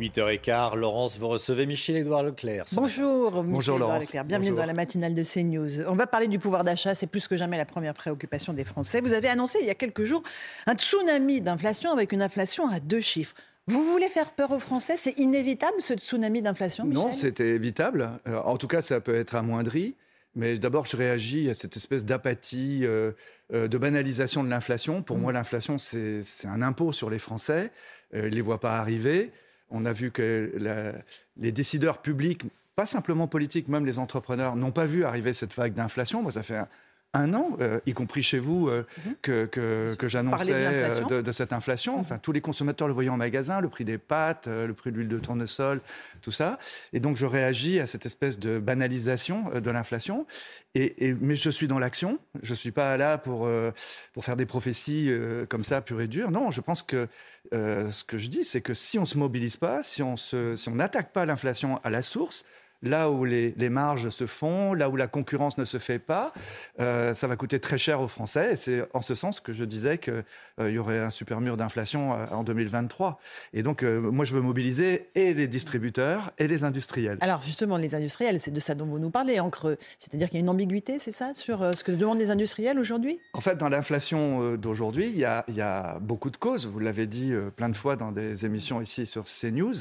8h15, 0.00 0.76
Laurence, 0.76 1.18
vous 1.18 1.28
recevez 1.28 1.66
Michel-Édouard 1.66 2.22
Leclerc. 2.22 2.64
Bonjour, 2.72 3.30
Bonjour, 3.30 3.44
Michel-Édouard 3.44 3.78
Laurence. 3.78 4.04
Leclerc. 4.04 4.24
Bienvenue 4.24 4.50
Bonjour. 4.50 4.62
dans 4.62 4.66
la 4.66 4.72
matinale 4.74 5.14
de 5.14 5.22
CNews. 5.22 5.86
On 5.86 5.94
va 5.94 6.06
parler 6.06 6.26
du 6.26 6.38
pouvoir 6.38 6.64
d'achat, 6.64 6.94
c'est 6.94 7.06
plus 7.06 7.28
que 7.28 7.36
jamais 7.36 7.58
la 7.58 7.66
première 7.66 7.94
préoccupation 7.94 8.54
des 8.54 8.64
Français. 8.64 9.00
Vous 9.00 9.12
avez 9.12 9.28
annoncé 9.28 9.58
il 9.60 9.66
y 9.66 9.70
a 9.70 9.74
quelques 9.74 10.04
jours 10.04 10.22
un 10.66 10.74
tsunami 10.74 11.42
d'inflation 11.42 11.92
avec 11.92 12.12
une 12.12 12.22
inflation 12.22 12.68
à 12.70 12.80
deux 12.80 13.02
chiffres. 13.02 13.34
Vous 13.66 13.84
voulez 13.84 14.08
faire 14.08 14.30
peur 14.32 14.50
aux 14.52 14.58
Français? 14.58 14.94
C'est 14.96 15.18
inévitable 15.18 15.80
ce 15.80 15.94
tsunami 15.94 16.40
d'inflation 16.42 16.84
Non, 16.86 17.08
Michel? 17.08 17.14
c'était 17.14 17.48
évitable. 17.50 18.10
Euh, 18.26 18.40
en 18.40 18.56
tout 18.56 18.66
cas, 18.66 18.80
ça 18.80 19.00
peut 19.00 19.14
être 19.14 19.34
amoindri. 19.34 19.94
Mais 20.34 20.58
d'abord, 20.58 20.86
je 20.86 20.96
réagis 20.96 21.50
à 21.50 21.54
cette 21.54 21.76
espèce 21.76 22.04
d'apathie, 22.04 22.80
euh, 22.84 23.12
euh, 23.52 23.66
de 23.66 23.78
banalisation 23.78 24.44
de 24.44 24.48
l'inflation. 24.48 25.02
Pour 25.02 25.18
moi, 25.18 25.32
l'inflation, 25.32 25.76
c'est 25.76 26.22
c'est 26.22 26.46
un 26.46 26.62
impôt 26.62 26.92
sur 26.92 27.10
les 27.10 27.18
Français. 27.18 27.70
Euh, 28.14 28.22
ils 28.26 28.30
ne 28.30 28.36
les 28.36 28.40
voient 28.40 28.60
pas 28.60 28.78
arriver. 28.78 29.32
On 29.70 29.84
a 29.84 29.92
vu 29.92 30.10
que 30.10 30.52
les 31.36 31.52
décideurs 31.52 32.02
publics, 32.02 32.42
pas 32.76 32.86
simplement 32.86 33.28
politiques, 33.28 33.68
même 33.68 33.86
les 33.86 33.98
entrepreneurs, 33.98 34.56
n'ont 34.56 34.72
pas 34.72 34.86
vu 34.86 35.04
arriver 35.04 35.32
cette 35.32 35.54
vague 35.54 35.74
d'inflation. 35.74 36.24
Un 37.12 37.34
an, 37.34 37.56
euh, 37.60 37.80
y 37.86 37.92
compris 37.92 38.22
chez 38.22 38.38
vous, 38.38 38.68
euh, 38.68 38.86
que, 39.22 39.46
que, 39.46 39.94
que 39.98 40.06
j'annonçais 40.08 40.52
de 40.52 40.58
euh, 40.58 41.04
de, 41.04 41.20
de 41.22 41.32
cette 41.32 41.52
inflation. 41.52 41.98
Enfin, 41.98 42.18
tous 42.18 42.30
les 42.32 42.40
consommateurs 42.40 42.86
le 42.86 42.94
voyaient 42.94 43.10
en 43.10 43.16
magasin, 43.16 43.60
le 43.60 43.68
prix 43.68 43.84
des 43.84 43.98
pâtes, 43.98 44.46
le 44.46 44.72
prix 44.72 44.92
de 44.92 44.96
l'huile 44.96 45.08
de 45.08 45.18
tournesol, 45.18 45.80
tout 46.22 46.30
ça. 46.30 46.58
Et 46.92 47.00
donc, 47.00 47.16
je 47.16 47.26
réagis 47.26 47.80
à 47.80 47.86
cette 47.86 48.06
espèce 48.06 48.38
de 48.38 48.58
banalisation 48.58 49.50
de 49.54 49.70
l'inflation. 49.70 50.26
Et, 50.74 51.08
et- 51.08 51.14
mais 51.20 51.34
je 51.34 51.50
suis 51.50 51.66
dans 51.66 51.80
l'action. 51.80 52.18
Je 52.42 52.54
suis 52.54 52.70
pas 52.70 52.96
là 52.96 53.18
pour, 53.18 53.44
euh, 53.46 53.72
pour 54.12 54.24
faire 54.24 54.36
des 54.36 54.46
prophéties 54.46 55.10
comme 55.48 55.64
ça, 55.64 55.80
pures 55.80 56.00
et 56.00 56.06
dures. 56.06 56.30
Non, 56.30 56.50
je 56.52 56.60
pense 56.60 56.82
que 56.82 57.08
ce 57.52 58.04
que 58.04 58.18
je 58.18 58.28
dis, 58.28 58.44
c'est 58.44 58.60
que 58.60 58.74
si 58.74 58.98
on 58.98 59.04
se 59.04 59.18
mobilise 59.18 59.56
pas, 59.56 59.82
si 59.82 60.02
on 60.02 60.14
se, 60.16 60.54
si 60.54 60.68
on 60.68 60.76
n'attaque 60.76 61.12
pas 61.12 61.26
l'inflation 61.26 61.80
à 61.82 61.90
la 61.90 62.02
source, 62.02 62.44
là 62.82 63.10
où 63.10 63.24
les, 63.24 63.54
les 63.56 63.68
marges 63.68 64.08
se 64.10 64.26
font, 64.26 64.74
là 64.74 64.88
où 64.88 64.96
la 64.96 65.06
concurrence 65.06 65.58
ne 65.58 65.64
se 65.64 65.78
fait 65.78 65.98
pas, 65.98 66.32
euh, 66.80 67.14
ça 67.14 67.26
va 67.26 67.36
coûter 67.36 67.60
très 67.60 67.78
cher 67.78 68.00
aux 68.00 68.08
Français. 68.08 68.52
Et 68.52 68.56
c'est 68.56 68.84
en 68.94 69.02
ce 69.02 69.14
sens 69.14 69.40
que 69.40 69.52
je 69.52 69.64
disais 69.64 69.98
qu'il 69.98 70.24
y 70.58 70.78
aurait 70.78 71.00
un 71.00 71.10
super 71.10 71.40
mur 71.40 71.56
d'inflation 71.56 72.14
euh, 72.14 72.26
en 72.30 72.42
2023. 72.42 73.18
Et 73.52 73.62
donc, 73.62 73.82
euh, 73.82 74.00
moi, 74.00 74.24
je 74.24 74.34
veux 74.34 74.40
mobiliser 74.40 75.10
et 75.14 75.34
les 75.34 75.48
distributeurs 75.48 76.32
et 76.38 76.46
les 76.46 76.64
industriels. 76.64 77.18
Alors 77.20 77.42
justement, 77.42 77.76
les 77.76 77.94
industriels, 77.94 78.40
c'est 78.40 78.50
de 78.50 78.60
ça 78.60 78.74
dont 78.74 78.86
vous 78.86 78.98
nous 78.98 79.10
parlez 79.10 79.40
en 79.40 79.50
creux. 79.50 79.76
C'est-à-dire 79.98 80.28
qu'il 80.28 80.38
y 80.38 80.40
a 80.40 80.44
une 80.44 80.48
ambiguïté, 80.48 80.98
c'est 80.98 81.12
ça, 81.12 81.34
sur 81.34 81.62
euh, 81.62 81.72
ce 81.72 81.84
que 81.84 81.92
demandent 81.92 82.18
les 82.18 82.30
industriels 82.30 82.78
aujourd'hui? 82.78 83.20
En 83.32 83.40
fait, 83.40 83.56
dans 83.56 83.68
l'inflation 83.68 84.42
euh, 84.42 84.56
d'aujourd'hui, 84.56 85.06
il 85.06 85.16
y, 85.16 85.52
y 85.52 85.60
a 85.60 85.98
beaucoup 86.00 86.30
de 86.30 86.36
causes. 86.36 86.66
Vous 86.66 86.78
l'avez 86.78 87.06
dit 87.06 87.32
euh, 87.32 87.50
plein 87.50 87.68
de 87.68 87.76
fois 87.76 87.96
dans 87.96 88.12
des 88.12 88.46
émissions 88.46 88.80
ici 88.80 89.06
sur 89.06 89.24
CNews. 89.24 89.74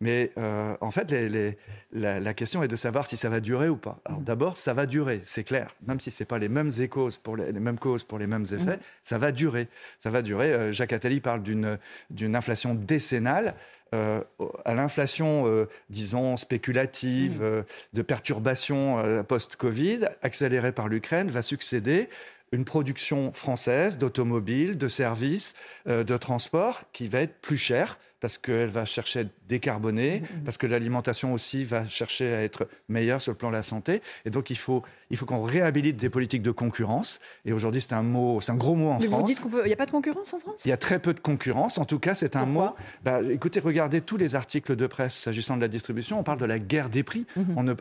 Mais 0.00 0.30
euh, 0.38 0.74
en 0.80 0.90
fait, 0.90 1.10
les- 1.10 1.28
les- 1.28 1.58
la, 1.92 2.20
la 2.20 2.34
question 2.34 2.62
est 2.62 2.68
de 2.68 2.76
savoir 2.76 3.06
si 3.06 3.16
ça 3.18 3.28
va 3.28 3.40
durer 3.40 3.68
ou 3.68 3.76
pas. 3.76 3.98
Alors 4.06 4.20
d'abord, 4.20 4.56
ça 4.56 4.72
va 4.72 4.86
durer, 4.86 5.20
c'est 5.24 5.44
clair. 5.44 5.74
Même 5.86 6.00
si 6.00 6.10
ce 6.10 6.22
n'est 6.22 6.26
pas 6.26 6.38
les 6.38 6.48
mêmes 6.48 6.70
causes 6.88 7.18
pour 7.18 7.36
les, 7.36 7.52
les 7.52 7.60
mêmes 7.60 7.78
causes 7.78 8.04
pour 8.04 8.18
les 8.18 8.26
mêmes 8.26 8.46
effets, 8.50 8.78
ça 9.02 9.18
va 9.18 9.30
durer. 9.30 9.68
Ça 9.98 10.08
va 10.08 10.22
durer. 10.22 10.52
Euh, 10.52 10.72
Jacques 10.72 10.92
Attali 10.94 11.20
parle 11.20 11.42
d'une 11.42 11.78
d'une 12.10 12.34
inflation 12.36 12.74
décennale. 12.74 13.54
Euh, 13.92 14.20
à 14.64 14.72
l'inflation, 14.72 15.48
euh, 15.48 15.66
disons, 15.88 16.36
spéculative, 16.36 17.40
euh, 17.42 17.62
de 17.92 18.02
perturbations 18.02 19.00
euh, 19.00 19.22
post-Covid, 19.24 20.06
accélérée 20.22 20.70
par 20.72 20.86
l'Ukraine, 20.88 21.28
va 21.28 21.42
succéder 21.42 22.08
une 22.52 22.64
production 22.64 23.32
française 23.32 23.98
d'automobiles, 23.98 24.76
de 24.78 24.88
services, 24.88 25.54
de 25.86 26.16
transport 26.16 26.82
qui 26.92 27.06
va 27.06 27.20
être 27.20 27.40
plus 27.40 27.56
chère 27.58 27.98
parce 28.20 28.38
qu'elle 28.38 28.68
va 28.68 28.84
chercher 28.84 29.18
à 29.20 29.22
être 29.22 29.32
décarbonée, 29.48 30.22
parce 30.44 30.58
que 30.58 30.66
l'alimentation 30.66 31.32
aussi 31.32 31.64
va 31.64 31.88
chercher 31.88 32.34
à 32.34 32.42
être 32.42 32.68
meilleure 32.88 33.20
sur 33.20 33.32
le 33.32 33.36
plan 33.36 33.48
de 33.48 33.54
la 33.54 33.62
santé. 33.62 34.02
Et 34.24 34.30
donc, 34.30 34.50
il 34.50 34.56
faut, 34.58 34.82
il 35.10 35.16
faut 35.16 35.26
qu'on 35.26 35.42
réhabilite 35.42 35.96
des 35.96 36.10
politiques 36.10 36.42
de 36.42 36.50
concurrence. 36.50 37.20
Et 37.44 37.52
aujourd'hui, 37.52 37.80
c'est 37.80 37.92
un 37.94 38.02
mot, 38.02 38.40
c'est 38.40 38.52
un 38.52 38.56
gros 38.56 38.74
mot 38.74 38.90
en 38.90 38.98
Mais 38.98 39.06
vous 39.06 39.12
France. 39.12 39.24
dites 39.28 39.40
qu'il 39.40 39.64
n'y 39.66 39.72
a 39.72 39.76
pas 39.76 39.86
de 39.86 39.90
concurrence 39.90 40.34
en 40.34 40.40
France? 40.40 40.62
Il 40.64 40.68
y 40.68 40.72
a 40.72 40.76
très 40.76 40.98
peu 40.98 41.14
de 41.14 41.20
concurrence. 41.20 41.78
En 41.78 41.84
tout 41.84 41.98
cas, 41.98 42.14
c'est 42.14 42.36
un 42.36 42.44
Pourquoi? 42.44 42.66
mot. 42.70 42.74
Bah, 43.04 43.20
écoutez, 43.30 43.60
regardez 43.60 44.00
tous 44.00 44.16
les 44.16 44.34
articles 44.34 44.76
de 44.76 44.86
presse 44.86 45.14
s'agissant 45.14 45.56
de 45.56 45.60
la 45.62 45.68
distribution. 45.68 46.18
On 46.20 46.22
parle 46.22 46.38
de 46.38 46.46
la 46.46 46.58
guerre 46.58 46.90
des 46.90 47.02
prix. 47.02 47.26
Mhm. 47.36 47.54
On 47.56 47.62
ne, 47.62 47.72
euh, 47.72 47.76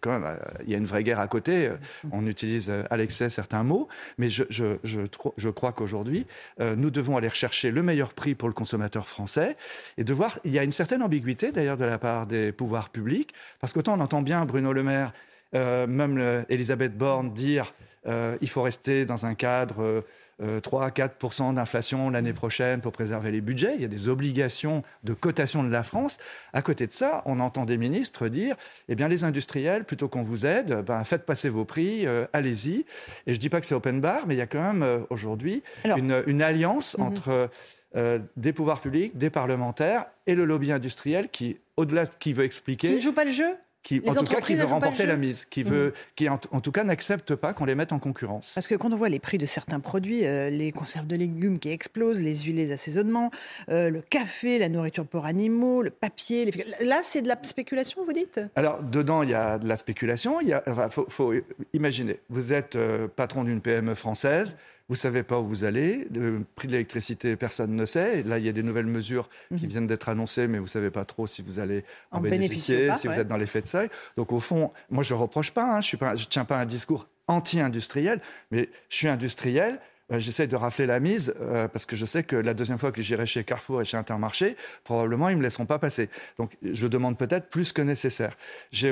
quand 0.00 0.10
même, 0.12 0.24
euh, 0.24 0.36
il 0.64 0.70
y 0.70 0.74
a 0.74 0.78
une 0.78 0.86
vraie 0.86 1.02
guerre 1.04 1.20
à 1.20 1.28
côté. 1.28 1.66
Euh, 1.68 1.76
On 2.10 2.26
utilise 2.26 2.72
à 2.90 2.96
l'excès 2.96 3.30
certains 3.30 3.62
mots, 3.62 3.88
mais 4.18 4.28
je, 4.30 4.44
je, 4.50 4.76
je, 4.84 5.00
tro- 5.02 5.34
je 5.36 5.48
crois 5.48 5.72
qu'aujourd'hui, 5.72 6.26
euh, 6.60 6.74
nous 6.76 6.90
devons 6.90 7.16
aller 7.16 7.28
rechercher 7.28 7.70
le 7.70 7.82
meilleur 7.82 8.12
prix 8.14 8.34
pour 8.34 8.48
le 8.48 8.54
consommateur 8.54 9.08
français 9.08 9.56
et 9.98 10.04
de 10.04 10.12
voir. 10.14 10.38
Il 10.44 10.52
y 10.52 10.58
a 10.58 10.64
une 10.64 10.72
certaine 10.72 11.02
ambiguïté 11.02 11.52
d'ailleurs 11.52 11.76
de 11.76 11.84
la 11.84 11.98
part 11.98 12.26
des 12.26 12.52
pouvoirs 12.52 12.90
publics, 12.90 13.32
parce 13.60 13.72
qu'autant 13.72 13.96
on 13.98 14.00
entend 14.00 14.22
bien 14.22 14.44
Bruno 14.44 14.72
Le 14.72 14.82
Maire, 14.82 15.12
euh, 15.54 15.86
même 15.86 16.16
le- 16.16 16.44
Elisabeth 16.48 16.96
Borne 16.96 17.32
dire 17.32 17.74
euh, 18.06 18.36
il 18.40 18.48
faut 18.48 18.62
rester 18.62 19.04
dans 19.04 19.26
un 19.26 19.34
cadre. 19.34 19.82
euh, 19.82 20.00
euh, 20.42 20.58
3 20.60 20.86
à 20.86 20.90
4% 20.90 21.52
d'inflation 21.54 22.10
l'année 22.10 22.32
prochaine 22.32 22.80
pour 22.80 22.90
préserver 22.90 23.30
les 23.30 23.40
budgets. 23.40 23.74
Il 23.76 23.82
y 23.82 23.84
a 23.84 23.88
des 23.88 24.08
obligations 24.08 24.82
de 25.04 25.12
cotation 25.12 25.62
de 25.62 25.70
la 25.70 25.84
France. 25.84 26.16
À 26.52 26.62
côté 26.62 26.86
de 26.88 26.90
ça, 26.92 27.22
on 27.26 27.38
entend 27.38 27.64
des 27.64 27.76
ministres 27.76 28.26
dire 28.28 28.56
eh 28.88 28.96
bien, 28.96 29.06
les 29.06 29.22
industriels, 29.22 29.84
plutôt 29.84 30.08
qu'on 30.08 30.22
vous 30.22 30.44
aide, 30.44 30.82
ben, 30.84 31.04
faites 31.04 31.26
passer 31.26 31.48
vos 31.48 31.64
prix, 31.64 32.06
euh, 32.08 32.24
allez-y. 32.32 32.86
Et 33.28 33.34
je 33.34 33.38
dis 33.38 33.50
pas 33.50 33.60
que 33.60 33.66
c'est 33.66 33.74
open 33.74 34.00
bar, 34.00 34.26
mais 34.26 34.34
il 34.34 34.38
y 34.38 34.40
a 34.42 34.46
quand 34.48 34.62
même 34.62 34.82
euh, 34.82 35.00
aujourd'hui 35.10 35.62
une, 35.96 36.24
une 36.26 36.42
alliance 36.42 36.96
entre 36.98 37.48
euh, 37.96 38.18
des 38.36 38.52
pouvoirs 38.52 38.80
publics, 38.80 39.16
des 39.16 39.30
parlementaires 39.30 40.06
et 40.26 40.34
le 40.34 40.44
lobby 40.44 40.72
industriel 40.72 41.28
qui, 41.28 41.58
au-delà 41.76 42.04
de 42.04 42.14
qui 42.14 42.32
veut 42.32 42.44
expliquer, 42.44 42.88
Qui 42.88 42.94
ne 42.94 43.00
joue 43.00 43.12
pas 43.12 43.24
le 43.24 43.32
jeu 43.32 43.54
qui, 43.82 43.98
les 43.98 44.08
en 44.08 44.14
tout 44.14 44.24
cas, 44.24 44.40
qui 44.40 44.54
veut 44.54 44.64
remporter 44.64 45.06
la 45.06 45.16
mise, 45.16 45.44
qui, 45.44 45.62
veut, 45.62 45.92
qui 46.14 46.28
en, 46.28 46.38
en 46.52 46.60
tout 46.60 46.70
cas 46.70 46.84
n'accepte 46.84 47.34
pas 47.34 47.52
qu'on 47.52 47.64
les 47.64 47.74
mette 47.74 47.92
en 47.92 47.98
concurrence. 47.98 48.52
Parce 48.54 48.68
que 48.68 48.74
quand 48.74 48.92
on 48.92 48.96
voit 48.96 49.08
les 49.08 49.18
prix 49.18 49.38
de 49.38 49.46
certains 49.46 49.80
produits, 49.80 50.24
euh, 50.24 50.50
les 50.50 50.72
conserves 50.72 51.06
de 51.06 51.16
légumes 51.16 51.58
qui 51.58 51.70
explosent, 51.70 52.20
les 52.20 52.36
huiles, 52.36 52.56
les 52.56 52.70
assaisonnements, 52.70 53.30
euh, 53.68 53.90
le 53.90 54.00
café, 54.00 54.58
la 54.58 54.68
nourriture 54.68 55.06
pour 55.06 55.26
animaux, 55.26 55.82
le 55.82 55.90
papier, 55.90 56.44
les... 56.44 56.86
là 56.86 57.00
c'est 57.02 57.22
de 57.22 57.28
la 57.28 57.36
spéculation, 57.42 58.04
vous 58.04 58.12
dites? 58.12 58.40
Alors, 58.54 58.82
dedans, 58.82 59.22
il 59.22 59.30
y 59.30 59.34
a 59.34 59.58
de 59.58 59.66
la 59.66 59.76
spéculation. 59.76 60.40
Il 60.40 60.48
y 60.48 60.52
a, 60.52 60.62
enfin, 60.68 60.88
faut, 60.88 61.06
faut 61.08 61.34
imaginer, 61.72 62.20
vous 62.30 62.52
êtes 62.52 62.76
euh, 62.76 63.08
patron 63.08 63.42
d'une 63.42 63.60
PME 63.60 63.94
française, 63.94 64.56
vous 64.88 64.94
savez 64.94 65.22
pas 65.22 65.38
où 65.40 65.46
vous 65.46 65.64
allez, 65.64 66.06
le 66.12 66.44
prix 66.54 66.66
de 66.68 66.72
l'électricité, 66.72 67.36
personne 67.36 67.74
ne 67.74 67.86
sait. 67.86 68.20
Et 68.20 68.22
là, 68.22 68.38
il 68.38 68.44
y 68.44 68.48
a 68.48 68.52
des 68.52 68.62
nouvelles 68.62 68.86
mesures 68.86 69.28
qui 69.56 69.66
viennent 69.66 69.86
d'être 69.86 70.08
annoncées, 70.08 70.46
mais 70.48 70.58
vous 70.58 70.66
savez 70.66 70.90
pas 70.90 71.04
trop 71.04 71.26
si 71.26 71.40
vous 71.42 71.58
allez 71.58 71.84
en, 72.10 72.18
En 72.18 72.20
bénéficier 72.20 72.76
bénéficier, 72.76 72.84
ou 72.86 72.88
pas, 72.92 72.96
si 72.96 73.08
ouais. 73.08 73.14
vous 73.14 73.20
êtes 73.20 73.28
dans 73.28 73.36
l'effet 73.36 73.62
de 73.62 73.66
seuil. 73.68 73.88
Donc, 74.16 74.32
au 74.32 74.40
fond, 74.40 74.70
moi, 74.90 75.02
je 75.02 75.14
reproche 75.14 75.50
pas, 75.52 75.76
hein, 75.76 75.80
je 75.80 75.96
ne 75.96 76.16
tiens 76.28 76.44
pas 76.44 76.58
un 76.58 76.66
discours 76.66 77.08
anti-industriel, 77.28 78.20
mais 78.50 78.68
je 78.88 78.96
suis 78.96 79.08
industriel. 79.08 79.78
euh, 80.12 80.18
J'essaie 80.18 80.46
de 80.46 80.56
rafler 80.56 80.86
la 80.86 81.00
mise 81.00 81.34
euh, 81.40 81.68
parce 81.68 81.86
que 81.86 81.96
je 81.96 82.04
sais 82.04 82.22
que 82.24 82.36
la 82.36 82.52
deuxième 82.54 82.78
fois 82.78 82.92
que 82.92 83.00
j'irai 83.00 83.26
chez 83.26 83.44
Carrefour 83.44 83.80
et 83.80 83.84
chez 83.84 83.96
Intermarché, 83.96 84.56
probablement 84.84 85.28
ils 85.28 85.36
me 85.36 85.42
laisseront 85.42 85.66
pas 85.66 85.78
passer. 85.78 86.08
Donc 86.36 86.56
je 86.62 86.86
demande 86.86 87.16
peut-être 87.16 87.48
plus 87.48 87.72
que 87.72 87.80
nécessaire. 87.82 88.36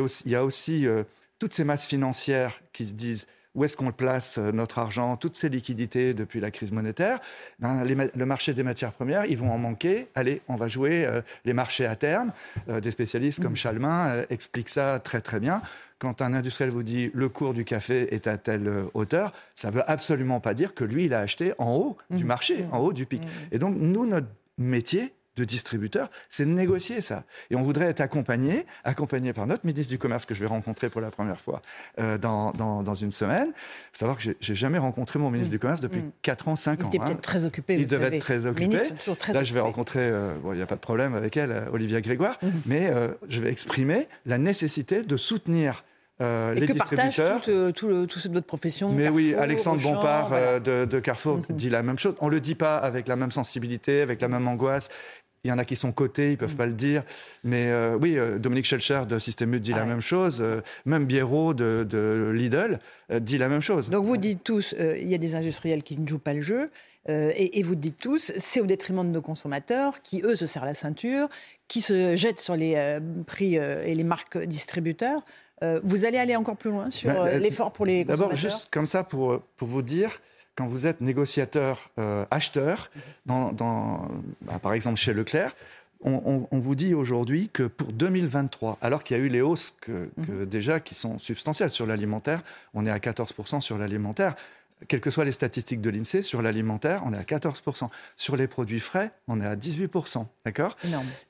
Aussi, 0.00 0.22
il 0.26 0.32
y 0.32 0.36
a 0.36 0.44
aussi 0.44 0.86
euh, 0.86 1.02
toutes 1.38 1.52
ces 1.52 1.64
masses 1.64 1.84
financières 1.84 2.60
qui 2.72 2.86
se 2.86 2.92
disent 2.94 3.26
où 3.54 3.64
est-ce 3.64 3.76
qu'on 3.76 3.92
place 3.92 4.38
euh, 4.38 4.52
notre 4.52 4.78
argent, 4.78 5.16
toutes 5.16 5.36
ces 5.36 5.48
liquidités 5.48 6.14
depuis 6.14 6.40
la 6.40 6.50
crise 6.50 6.72
monétaire? 6.72 7.20
Ben, 7.58 7.84
les 7.84 7.94
le 8.14 8.26
marché 8.26 8.54
des 8.54 8.62
matières 8.62 8.92
premières, 8.92 9.26
ils 9.26 9.36
vont 9.36 9.50
en 9.50 9.58
manquer. 9.58 10.08
Allez, 10.14 10.42
on 10.48 10.56
va 10.56 10.68
jouer 10.68 11.04
euh, 11.04 11.20
les 11.44 11.52
marchés 11.52 11.86
à 11.86 11.96
terme. 11.96 12.32
Euh, 12.68 12.80
des 12.80 12.90
spécialistes 12.90 13.42
comme 13.42 13.56
Chalmin 13.56 14.08
euh, 14.08 14.24
expliquent 14.30 14.70
ça 14.70 15.00
très 15.02 15.20
très 15.20 15.40
bien. 15.40 15.62
Quand 15.98 16.22
un 16.22 16.32
industriel 16.32 16.70
vous 16.70 16.82
dit 16.82 17.10
le 17.12 17.28
cours 17.28 17.52
du 17.52 17.64
café 17.64 18.14
est 18.14 18.26
à 18.26 18.38
telle 18.38 18.70
hauteur, 18.94 19.32
ça 19.54 19.70
veut 19.70 19.88
absolument 19.90 20.40
pas 20.40 20.54
dire 20.54 20.74
que 20.74 20.84
lui, 20.84 21.04
il 21.04 21.14
a 21.14 21.20
acheté 21.20 21.52
en 21.58 21.74
haut 21.74 21.98
du 22.08 22.24
marché, 22.24 22.64
en 22.72 22.78
haut 22.78 22.94
du 22.94 23.04
pic. 23.04 23.22
Et 23.52 23.58
donc, 23.58 23.76
nous, 23.76 24.06
notre 24.06 24.28
métier, 24.56 25.12
de 25.36 25.44
distributeurs, 25.44 26.10
c'est 26.28 26.44
de 26.44 26.50
négocier 26.50 27.00
ça. 27.00 27.24
Et 27.50 27.56
on 27.56 27.62
voudrait 27.62 27.86
être 27.86 28.00
accompagné, 28.00 28.66
accompagné 28.84 29.32
par 29.32 29.46
notre 29.46 29.64
ministre 29.64 29.90
du 29.90 29.98
Commerce 29.98 30.26
que 30.26 30.34
je 30.34 30.40
vais 30.40 30.46
rencontrer 30.46 30.88
pour 30.88 31.00
la 31.00 31.10
première 31.10 31.40
fois 31.40 31.62
euh, 31.98 32.18
dans, 32.18 32.52
dans, 32.52 32.94
une 32.94 33.12
semaine. 33.12 33.48
Il 33.48 33.52
faut 33.92 33.98
savoir 33.98 34.18
que 34.18 34.24
j'ai 34.38 34.54
jamais 34.54 34.78
rencontré 34.78 35.18
mon 35.18 35.30
ministre 35.30 35.52
mm. 35.52 35.56
du 35.56 35.58
Commerce 35.60 35.80
depuis 35.80 36.02
4 36.22 36.46
mm. 36.46 36.50
ans, 36.50 36.56
5 36.56 36.84
ans. 36.84 36.90
Il 36.92 36.96
était 36.96 37.04
peut-être 37.04 37.20
très 37.20 37.44
occupé. 37.44 37.74
Il 37.74 37.88
devait 37.88 38.16
être 38.16 38.20
très 38.20 38.46
occupé. 38.46 38.78
Là, 39.32 39.42
je 39.42 39.54
vais 39.54 39.60
rencontrer, 39.60 40.00
euh, 40.00 40.34
il 40.46 40.56
n'y 40.56 40.62
a 40.62 40.66
pas 40.66 40.74
de 40.74 40.80
problème 40.80 41.14
avec 41.14 41.36
elle, 41.36 41.52
euh, 41.52 41.70
Olivia 41.72 42.00
Grégoire, 42.00 42.38
mm. 42.42 42.48
mais 42.66 42.92
je 43.28 43.40
vais 43.40 43.50
exprimer 43.50 44.08
la 44.26 44.38
nécessité 44.38 45.02
de 45.02 45.16
soutenir 45.16 45.84
euh, 46.20 46.52
les 46.54 46.66
que 46.66 46.72
distributeurs. 46.72 47.40
Tout, 47.40 47.50
euh, 47.88 48.06
tout, 48.06 48.42
profession. 48.42 48.92
Mais 48.92 49.08
oui, 49.08 49.34
Alexandre 49.34 49.80
Bompard 49.82 50.30
euh, 50.32 50.60
de, 50.86 51.00
Carrefour 51.00 51.38
mm-hmm. 51.38 51.54
dit 51.54 51.70
la 51.70 51.82
même 51.82 51.98
chose. 51.98 52.14
On 52.20 52.26
ne 52.26 52.32
le 52.32 52.40
dit 52.40 52.54
pas 52.54 52.76
avec 52.76 53.08
la 53.08 53.16
même 53.16 53.30
sensibilité, 53.30 54.02
avec 54.02 54.20
la 54.20 54.28
même 54.28 54.46
angoisse. 54.46 54.90
Il 55.44 55.48
y 55.48 55.52
en 55.52 55.56
a 55.56 55.64
qui 55.64 55.76
sont 55.76 55.92
cotés, 55.92 56.28
ils 56.28 56.32
ne 56.32 56.36
peuvent 56.36 56.52
mm. 56.52 56.58
pas 56.58 56.66
le 56.66 56.74
dire. 56.74 57.02
Mais 57.44 57.72
oui, 57.98 58.18
Dominique 58.38 58.66
Schelcher 58.66 59.04
de 59.08 59.18
Système 59.18 59.58
dit 59.58 59.72
la 59.72 59.86
même 59.86 60.02
chose. 60.02 60.44
même 60.84 61.06
Biérot 61.06 61.54
de, 61.54 61.86
de 61.88 62.30
Lidl 62.34 62.78
dit 63.20 63.38
la 63.38 63.48
même 63.48 63.62
chose. 63.62 63.88
Donc 63.88 64.04
vous 64.04 64.18
dites 64.18 64.44
tous, 64.44 64.74
il 64.78 65.08
y 65.08 65.14
a 65.14 65.18
des 65.18 65.34
industriels 65.36 65.82
qui 65.82 65.96
ne 65.96 66.06
jouent 66.06 66.18
pas 66.18 66.34
le 66.34 66.42
jeu. 66.42 66.70
Et, 67.08 67.58
et, 67.58 67.62
vous 67.62 67.74
dites 67.74 67.96
tous, 67.98 68.30
c'est 68.36 68.60
au 68.60 68.66
détriment 68.66 69.02
de 69.02 69.12
nos 69.12 69.22
consommateurs 69.22 70.02
qui, 70.02 70.20
eux, 70.22 70.36
se 70.36 70.44
serrent 70.44 70.66
la 70.66 70.74
ceinture, 70.74 71.30
qui 71.66 71.80
se 71.80 72.14
jettent 72.14 72.40
sur 72.40 72.54
les 72.54 72.98
prix 73.26 73.54
et 73.54 73.94
les 73.94 74.04
marques 74.04 74.36
distributeurs. 74.36 75.22
Euh, 75.62 75.80
vous 75.82 76.04
allez 76.04 76.18
aller 76.18 76.36
encore 76.36 76.56
plus 76.56 76.70
loin 76.70 76.90
sur 76.90 77.12
bah, 77.12 77.26
euh, 77.26 77.38
l'effort 77.38 77.72
pour 77.72 77.86
les 77.86 78.04
consommateurs 78.04 78.28
D'abord, 78.28 78.36
juste 78.36 78.68
comme 78.70 78.86
ça, 78.86 79.04
pour, 79.04 79.40
pour 79.56 79.68
vous 79.68 79.82
dire, 79.82 80.20
quand 80.54 80.66
vous 80.66 80.86
êtes 80.86 81.00
négociateur 81.00 81.90
euh, 81.98 82.24
acheteur, 82.30 82.90
dans, 83.26 83.52
bah, 84.42 84.58
par 84.60 84.72
exemple 84.72 84.98
chez 84.98 85.12
Leclerc, 85.12 85.54
on, 86.02 86.46
vous 86.50 86.74
dit 86.74 86.94
aujourd'hui 86.94 87.50
que 87.52 87.64
pour 87.64 87.92
2023, 87.92 88.78
alors 88.80 89.04
qu'il 89.04 89.18
y 89.18 89.20
a 89.20 89.22
eu 89.22 89.28
les 89.28 89.42
hausses 89.42 89.74
que, 89.82 90.08
mhm. 90.16 90.46
déjà 90.46 90.80
qui 90.80 90.94
sont 90.94 91.18
substantielles 91.18 91.68
sur 91.68 91.84
l'alimentaire, 91.84 92.42
on 92.72 92.86
est 92.86 92.90
à 92.90 92.96
14% 92.96 93.60
sur 93.60 93.76
l'alimentaire, 93.76 94.34
quelles 94.88 95.00
que 95.00 95.10
soient 95.10 95.24
les 95.24 95.32
statistiques 95.32 95.80
de 95.80 95.90
l'INSEE, 95.90 96.22
sur 96.22 96.42
l'alimentaire, 96.42 97.02
on 97.04 97.12
est 97.12 97.18
à 97.18 97.22
14%. 97.22 97.88
Sur 98.16 98.36
les 98.36 98.46
produits 98.46 98.80
frais, 98.80 99.12
on 99.28 99.40
est 99.40 99.46
à 99.46 99.56
18%. 99.56 100.26
D'accord? 100.44 100.76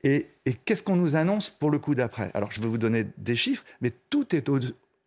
Et, 0.05 0.29
qu'est-ce 0.65 0.83
qu'on 0.83 0.97
nous 0.97 1.17
annonce 1.17 1.51
pour 1.51 1.71
le 1.71 1.79
coup 1.79 1.95
d'après? 1.95 2.31
Alors, 2.35 2.51
je 2.51 2.61
vais 2.61 2.69
vous 2.69 2.79
donner 2.79 3.07
des 3.19 3.37
chiffres, 3.37 3.65
mais 3.81 3.93
tout 4.11 4.35
est 4.35 4.51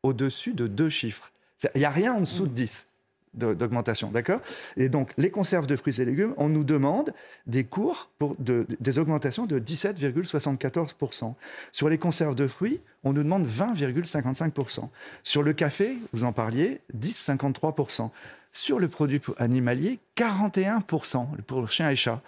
au-dessus 0.04 0.54
de 0.54 0.68
deux 0.68 0.90
chiffres. 0.90 1.32
Il 1.76 1.80
n'y 1.80 1.86
a 1.86 1.90
rien 1.90 2.14
en 2.14 2.22
dessous 2.22 2.48
de 2.48 2.54
10 2.54 2.88
d'augmentation, 3.34 4.10
d'accord? 4.12 4.42
Et 4.78 4.90
donc, 4.90 5.12
les 5.18 5.32
conserves 5.32 5.68
de 5.68 5.76
fruits 5.76 6.02
et 6.02 6.06
légumes, 6.06 6.34
on 6.38 6.50
nous 6.50 6.64
demande 6.64 7.14
des 7.48 7.64
cours 7.64 8.10
pour 8.20 8.36
des 8.40 9.00
augmentations 9.00 9.46
de 9.46 9.60
17,74%. 9.60 11.34
Sur 11.72 11.90
les 11.90 11.98
conserves 11.98 12.36
de 12.36 12.48
fruits, 12.48 12.82
on 13.04 13.14
nous 13.14 13.24
demande 13.24 13.48
20,55%. 13.48 14.90
Sur 15.24 15.44
le 15.44 15.54
café, 15.54 15.98
vous 16.14 16.24
en 16.24 16.32
parliez, 16.32 16.82
10,53%. 16.98 18.10
Sur 18.56 18.78
le 18.78 18.88
produit 18.88 19.20
animalier, 19.38 19.98
41% 20.16 21.42
pour 21.48 21.68
chien 21.68 21.90
et 21.90 21.96
chat. 21.96 22.22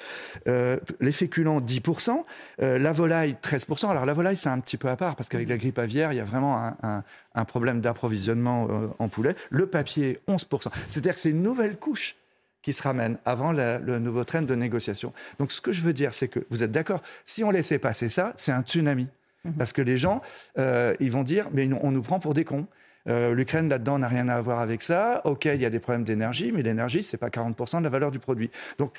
Euh, 0.47 0.79
les 0.99 1.11
féculents, 1.11 1.61
10%. 1.61 2.25
Euh, 2.63 2.79
la 2.79 2.91
volaille, 2.93 3.37
13%. 3.43 3.91
Alors 3.91 4.07
la 4.07 4.13
volaille, 4.13 4.35
c'est 4.35 4.49
un 4.49 4.59
petit 4.59 4.77
peu 4.77 4.89
à 4.89 4.95
part 4.95 5.15
parce 5.15 5.29
qu'avec 5.29 5.47
la 5.47 5.57
grippe 5.57 5.77
aviaire, 5.77 6.13
il 6.13 6.15
y 6.15 6.19
a 6.19 6.23
vraiment 6.23 6.73
un, 6.81 7.45
problème 7.45 7.79
d'approvisionnement 7.79 8.67
euh, 8.71 8.87
en 8.97 9.07
poulet. 9.07 9.35
Le 9.51 9.67
papier, 9.67 10.19
11%. 10.27 10.71
C'est-à-dire 10.87 11.13
que 11.13 11.19
c'est 11.19 11.29
une 11.29 11.43
nouvelle 11.43 11.77
couche 11.77 12.15
qui 12.63 12.73
se 12.73 12.81
ramène 12.81 13.19
avant 13.25 13.51
le 13.51 13.99
nouveau 13.99 14.23
train 14.23 14.41
de 14.41 14.55
négociation. 14.55 15.13
Donc 15.37 15.51
ce 15.51 15.61
que 15.61 15.71
je 15.71 15.83
veux 15.83 15.93
dire, 15.93 16.15
c'est 16.15 16.27
que 16.27 16.39
vous 16.49 16.63
êtes 16.63 16.71
d'accord, 16.71 17.03
si 17.23 17.43
on 17.43 17.51
laissait 17.51 17.77
passer 17.77 18.09
ça, 18.09 18.33
c'est 18.35 18.51
un 18.51 18.63
tsunami. 18.63 19.07
Mhm. 19.43 19.53
Parce 19.53 19.73
que 19.73 19.83
les 19.83 19.97
gens, 19.97 20.23
ils 20.57 21.11
vont 21.11 21.21
dire, 21.21 21.49
mais 21.53 21.69
on 21.81 21.91
nous 21.91 22.01
prend 22.01 22.19
pour 22.19 22.33
des 22.33 22.45
cons. 22.45 22.65
Euh, 23.07 23.33
L'Ukraine, 23.33 23.69
là-dedans, 23.69 23.99
n'a 23.99 24.07
rien 24.07 24.27
à 24.29 24.39
voir 24.41 24.59
avec 24.59 24.81
ça. 24.81 25.21
OK, 25.25 25.45
il 25.45 25.61
y 25.61 25.65
a 25.65 25.69
des 25.69 25.79
problèmes 25.79 26.03
d'énergie, 26.03 26.51
mais 26.51 26.61
l'énergie, 26.61 27.03
ce 27.03 27.15
n'est 27.15 27.19
pas 27.19 27.29
40% 27.29 27.79
de 27.79 27.83
la 27.83 27.89
valeur 27.89 28.11
du 28.11 28.19
produit. 28.19 28.49
Donc, 28.77 28.97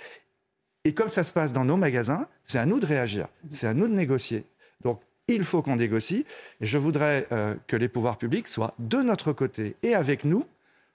et 0.85 0.95
comme 0.95 1.09
ça 1.09 1.25
se 1.25 1.33
passe 1.33 1.53
dans 1.53 1.65
nos 1.65 1.77
magasins, 1.77 2.29
c'est 2.45 2.59
à 2.59 2.67
nous 2.67 2.79
de 2.79 2.87
réagir, 2.87 3.29
c'est 3.51 3.67
à 3.67 3.75
nous 3.75 3.89
de 3.89 3.95
négocier. 3.95 4.45
Donc, 4.85 5.01
il 5.29 5.43
faut 5.43 5.63
qu'on 5.63 5.77
négocie. 5.77 6.25
Et 6.61 6.67
je 6.67 6.79
voudrais 6.79 7.27
euh, 7.33 7.55
que 7.67 7.77
les 7.77 7.89
pouvoirs 7.89 8.19
publics 8.19 8.49
soient 8.49 8.75
de 8.79 8.99
notre 8.99 9.33
côté 9.33 9.75
et 9.83 9.95
avec 9.95 10.25
nous 10.25 10.47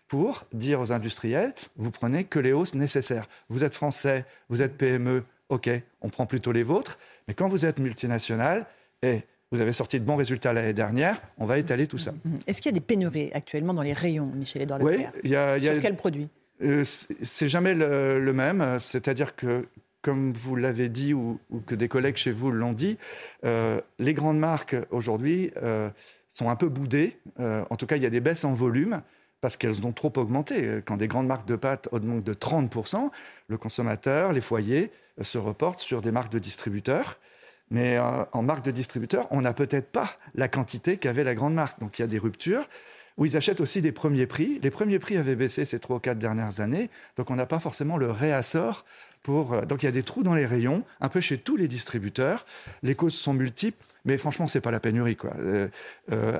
pour 0.07 0.45
dire 0.53 0.81
aux 0.81 0.91
industriels, 0.91 1.53
vous 1.77 1.91
prenez 1.91 2.25
que 2.25 2.39
les 2.39 2.51
hausses 2.51 2.75
nécessaires. 2.75 3.27
Vous 3.49 3.63
êtes 3.63 3.75
français, 3.75 4.25
vous 4.49 4.61
êtes 4.61 4.77
PME, 4.77 5.23
OK, 5.49 5.69
on 6.01 6.09
prend 6.09 6.25
plutôt 6.25 6.51
les 6.51 6.63
vôtres. 6.63 6.97
Mais 7.27 7.33
quand 7.33 7.47
vous 7.47 7.65
êtes 7.65 7.79
multinational, 7.79 8.65
et 9.01 9.23
vous 9.51 9.59
avez 9.59 9.73
sorti 9.73 9.99
de 9.99 10.05
bons 10.05 10.15
résultats 10.15 10.53
l'année 10.53 10.73
dernière. 10.73 11.21
On 11.37 11.45
va 11.45 11.57
étaler 11.57 11.85
tout 11.87 11.97
ça. 11.97 12.11
Mm-hmm. 12.11 12.47
Est-ce 12.47 12.61
qu'il 12.61 12.71
y 12.71 12.73
a 12.73 12.79
des 12.79 12.85
pénuries 12.85 13.31
actuellement 13.33 13.73
dans 13.73 13.81
les 13.81 13.93
rayons, 13.93 14.31
Michel 14.33 14.61
Edouard 14.61 14.81
Oui, 14.81 15.05
il 15.23 15.29
y 15.29 15.35
a. 15.35 15.59
Sur 15.59 15.81
quel 15.81 15.95
produit 15.95 16.29
euh, 16.63 16.83
C'est 16.85 17.49
jamais 17.49 17.73
le, 17.73 18.31
même. 18.33 18.79
C'est-à-dire 18.79 19.35
que 19.35 19.67
comme 20.01 20.31
vous 20.33 20.55
l'avez 20.55 20.89
dit 20.89 21.13
ou, 21.13 21.39
que 21.67 21.75
des 21.75 21.87
collègues 21.87 22.15
chez 22.15 22.31
vous 22.31 22.49
l'ont 22.49 22.73
dit, 22.73 22.97
euh, 23.45 23.79
les 23.99 24.13
grandes 24.13 24.39
marques 24.39 24.75
aujourd'hui 24.89 25.51
euh, 25.61 25.89
sont 26.29 26.49
un 26.49 26.55
peu 26.55 26.69
boudées. 26.69 27.17
en 27.37 27.75
tout 27.75 27.85
cas, 27.85 27.97
il 27.97 28.03
y 28.03 28.05
a 28.05 28.09
des 28.09 28.21
baisses 28.21 28.45
en 28.45 28.53
volume 28.53 29.01
parce 29.41 29.57
qu'elles 29.57 29.85
ont 29.85 29.91
trop 29.91 30.13
augmenté. 30.15 30.81
Quand 30.85 30.97
des 30.97 31.07
grandes 31.07 31.27
marques 31.27 31.47
de 31.47 31.55
pâtes 31.55 31.89
augmentent 31.91 32.23
de 32.23 32.33
30%, 32.33 33.09
le 33.47 33.57
consommateur, 33.57 34.33
les 34.33 34.41
foyers 34.41 34.91
se 35.19 35.37
reportent 35.37 35.79
sur 35.79 36.01
des 36.01 36.11
marques 36.11 36.31
de 36.31 36.39
distributeurs. 36.39 37.19
Mais 37.71 37.97
euh, 37.97 38.23
en 38.33 38.43
marque 38.43 38.63
de 38.63 38.71
distributeur, 38.71 39.27
on 39.31 39.41
n'a 39.41 39.53
peut-être 39.53 39.91
pas 39.91 40.17
la 40.35 40.47
quantité 40.47 40.97
qu'avait 40.97 41.23
la 41.23 41.33
grande 41.33 41.55
marque. 41.55 41.79
Donc 41.79 41.97
il 41.97 42.03
y 42.03 42.05
a 42.05 42.07
des 42.07 42.19
ruptures 42.19 42.67
où 43.17 43.25
ils 43.25 43.37
achètent 43.37 43.61
aussi 43.61 43.81
des 43.81 43.91
premiers 43.91 44.25
prix. 44.25 44.59
Les 44.61 44.69
premiers 44.69 44.99
prix 44.99 45.17
avaient 45.17 45.35
baissé 45.35 45.65
ces 45.65 45.79
trois 45.79 45.97
ou 45.97 45.99
quatre 45.99 46.19
dernières 46.19 46.59
années, 46.59 46.89
donc 47.17 47.29
on 47.31 47.35
n'a 47.35 47.45
pas 47.45 47.59
forcément 47.59 47.97
le 47.97 48.11
réassort 48.11 48.85
pour. 49.23 49.53
Euh, 49.53 49.61
donc 49.65 49.83
il 49.83 49.85
y 49.85 49.89
a 49.89 49.93
des 49.93 50.03
trous 50.03 50.23
dans 50.23 50.35
les 50.35 50.45
rayons, 50.45 50.83
un 50.99 51.09
peu 51.09 51.21
chez 51.21 51.37
tous 51.37 51.55
les 51.55 51.67
distributeurs. 51.67 52.45
Les 52.83 52.95
causes 52.95 53.15
sont 53.15 53.33
multiples, 53.33 53.83
mais 54.05 54.17
franchement, 54.17 54.47
c'est 54.47 54.61
pas 54.61 54.71
la 54.71 54.79
pénurie. 54.79 55.15
Quoi. 55.15 55.31
Euh, 55.39 55.67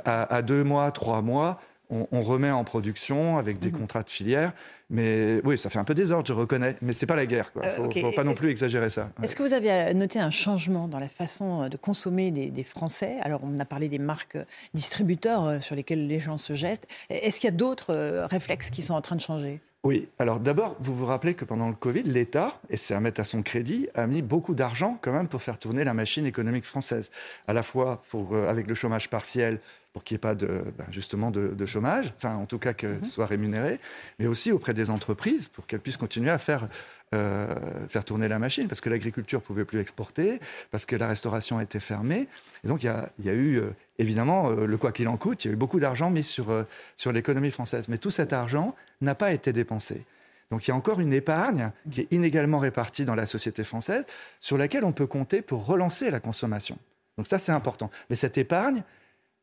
à, 0.06 0.42
deux 0.42 0.63
mois, 0.63 0.92
trois 0.92 1.22
mois, 1.22 1.62
on, 1.92 2.22
remet 2.22 2.52
en 2.52 2.64
production 2.64 3.38
avec 3.38 3.60
des 3.60 3.70
mmh. 3.70 3.80
contrats 3.80 4.04
de 4.04 4.10
filière. 4.10 4.54
Mais 4.90 5.42
oui, 5.44 5.58
ça 5.58 5.70
fait 5.70 5.80
un 5.80 5.84
peu 5.84 5.94
désordre, 5.94 6.28
je 6.28 6.34
reconnais. 6.34 6.76
Mais 6.82 6.94
c'est 6.94 7.06
pas 7.06 7.16
la 7.16 7.26
guerre. 7.26 7.52
Il 7.56 7.84
ne 7.84 8.02
faut, 8.02 8.12
pas 8.12 8.24
non 8.24 8.34
plus 8.34 8.50
exagérer 8.50 8.90
ça. 8.90 9.10
Est-ce 9.24 9.36
que 9.36 9.44
vous 9.44 9.54
avez 9.54 9.94
noté 9.94 10.20
un 10.20 10.32
changement 10.32 10.88
dans 10.88 11.00
la 11.00 11.08
façon 11.08 11.70
de 11.70 11.78
consommer 11.78 12.32
des, 12.32 12.64
Français? 12.64 13.18
Alors, 13.22 13.42
on 13.44 13.60
a 13.60 13.66
parlé 13.66 13.90
des 13.90 14.00
marques 14.00 14.38
distributeurs 14.74 15.46
euh, 15.46 15.60
sur 15.60 15.76
lesquelles 15.76 16.08
les 16.08 16.20
gens 16.20 16.38
se 16.38 16.54
gestent. 16.54 16.88
Est-ce 17.10 17.40
qu'il 17.40 17.50
y 17.50 17.54
a 17.54 17.56
d'autres 17.56 17.94
euh, 17.94 18.28
réflexes 18.28 18.70
qui 18.70 18.82
sont 18.82 18.94
en 18.94 19.02
train 19.02 19.16
de 19.16 19.22
changer? 19.22 19.62
Oui, 19.84 20.10
alors 20.20 20.40
d'abord, 20.40 20.76
vous 20.80 20.94
vous 20.94 21.08
rappelez 21.08 21.34
que 21.34 21.44
pendant 21.44 21.68
le 21.68 21.74
Covid, 21.74 22.04
l'État, 22.04 22.60
et 22.70 22.78
c'est 22.78 22.94
à 22.94 23.00
mettre 23.00 23.20
à 23.20 23.24
son 23.24 23.42
crédit, 23.42 23.88
a 23.96 24.06
mis 24.06 24.22
beaucoup 24.22 24.54
d'argent 24.54 25.00
quand 25.02 25.12
même 25.12 25.28
pour 25.28 25.42
faire 25.42 25.58
tourner 25.58 25.84
la 25.84 25.96
machine 25.96 26.28
économique 26.28 26.66
française. 26.66 27.10
À 27.48 27.54
la 27.54 27.63
fois 27.63 28.04
pour, 28.10 28.36
euh, 28.36 28.48
avec 28.48 28.68
le 28.68 28.75
chômage 28.75 29.10
partiel, 29.10 29.60
pour 29.93 30.03
qu'il 30.03 30.15
n'y 30.15 30.17
ait 30.17 30.21
pas 30.21 30.36
de, 30.36 30.63
ben, 30.77 30.86
justement 30.89 31.31
de, 31.31 31.65
chômage, 31.65 32.13
enfin 32.15 32.36
en 32.36 32.45
tout 32.45 32.60
cas 32.60 32.74
que 32.74 32.88
mhm. 32.88 33.01
ce 33.01 33.10
soit 33.10 33.25
rémunéré, 33.25 33.79
mais 34.19 34.27
aussi 34.27 34.51
auprès 34.51 34.74
des 34.74 34.89
entreprises 34.89 35.50
pour 35.50 35.67
qu'elles 35.67 35.79
puissent 35.79 35.98
continuer 35.98 36.29
à 36.29 36.38
faire, 36.38 36.69
euh, 37.13 37.53
faire 37.89 38.05
tourner 38.05 38.27
la 38.27 38.39
machine, 38.39 38.67
parce 38.67 38.81
que 38.81 38.89
l'agriculture 38.89 39.39
ne 39.39 39.45
pouvait 39.45 39.65
plus 39.65 39.79
exporter, 39.79 40.39
parce 40.71 40.86
que 40.86 40.95
la 40.95 41.07
restauration 41.07 41.60
était 41.60 41.79
fermée. 41.79 42.27
Et 42.63 42.67
donc 42.67 42.83
il 42.83 42.88
y 42.88 43.29
a, 43.29 43.33
eu 43.33 43.57
euh, 43.57 43.71
évidemment 44.00 44.50
euh, 44.50 44.65
le 44.65 44.77
quoi 44.77 44.91
qu'il 44.91 45.07
en 45.07 45.17
coûte, 45.17 45.43
il 45.43 45.50
y 45.50 45.51
a 45.51 45.53
eu 45.53 45.57
beaucoup 45.57 45.79
d'argent 45.79 46.10
mis 46.10 46.24
sur, 46.24 46.65
sur 46.95 47.12
l'économie 47.12 47.51
française. 47.51 47.89
Mais 47.89 47.98
tout 47.98 48.12
cet 48.12 48.31
argent 48.33 48.75
n'a 49.01 49.15
pas 49.15 49.33
été 49.33 49.51
dépensé. 49.51 50.05
Donc 50.51 50.67
il 50.67 50.71
y 50.71 50.74
a 50.74 50.75
encore 50.75 51.00
une 51.00 51.13
épargne 51.13 51.71
qui 51.89 52.01
est 52.01 52.07
inégalement 52.12 52.60
répartie 52.60 53.05
dans 53.05 53.15
la 53.15 53.25
société 53.25 53.63
française, 53.63 54.05
sur 54.39 54.57
laquelle 54.57 54.83
on 54.83 54.91
peut 54.91 55.07
compter 55.07 55.41
pour 55.41 55.65
relancer 55.65 56.12
la 56.12 56.19
consommation. 56.19 56.77
Donc 57.17 57.27
ça, 57.27 57.38
c'est 57.38 57.51
important. 57.51 57.89
Mais 58.10 58.15
cette 58.15 58.38
épargne, 58.38 58.83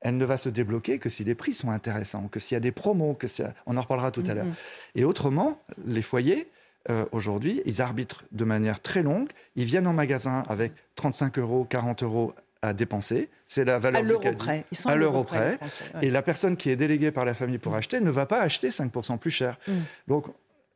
elle 0.01 0.17
ne 0.17 0.25
va 0.25 0.37
se 0.37 0.49
débloquer 0.49 0.99
que 0.99 1.09
si 1.09 1.25
les 1.25 1.35
prix 1.35 1.53
sont 1.53 1.71
intéressants, 1.71 2.29
que 2.29 2.39
s'il 2.41 2.55
y 2.55 2.57
a 2.57 2.61
des 2.61 2.73
promos, 2.73 3.15
que 3.15 3.27
on 3.67 3.77
en 3.77 3.83
reparlera 3.83 4.11
tout 4.11 4.25
à 4.27 4.35
l'heure. 4.35 4.47
Et 4.95 5.05
autrement, 5.05 5.61
les 5.87 6.03
foyers, 6.03 6.49
euh, 6.91 7.05
aujourd'hui, 7.13 7.61
ils 7.65 7.83
arbitrent 7.83 8.25
de 8.33 8.45
manière 8.45 8.81
très 8.81 9.03
longue. 9.03 9.29
Ils 9.57 9.65
viennent 9.65 9.87
en 9.87 9.93
magasin 9.93 10.43
avec 10.49 10.73
35 10.95 11.39
euros, 11.39 11.67
40 11.69 12.03
euros 12.03 12.33
à 12.63 12.73
dépenser. 12.73 13.29
C'est 13.47 13.65
la 13.65 13.79
valeur 13.79 14.01
à 14.01 14.05
l'euro 14.05 14.33
près. 14.33 14.65
Ils 14.71 14.77
sont 14.77 14.89
à, 14.89 14.97
l'euro 14.97 15.25
près. 15.25 15.59
Et 16.03 16.11
la 16.11 16.23
personne 16.23 16.57
qui 16.57 16.71
est 16.71 16.77
déléguée 16.77 17.11
par 17.11 17.25
la 17.25 17.35
famille 17.35 17.59
pour 17.59 17.75
acheter 17.75 18.01
ne 18.01 18.11
va 18.11 18.27
pas 18.27 18.41
acheter 18.41 18.69
5% 18.69 19.19
plus 19.19 19.31
cher. 19.31 19.59
Mm. 19.67 19.73
Donc, 20.09 20.27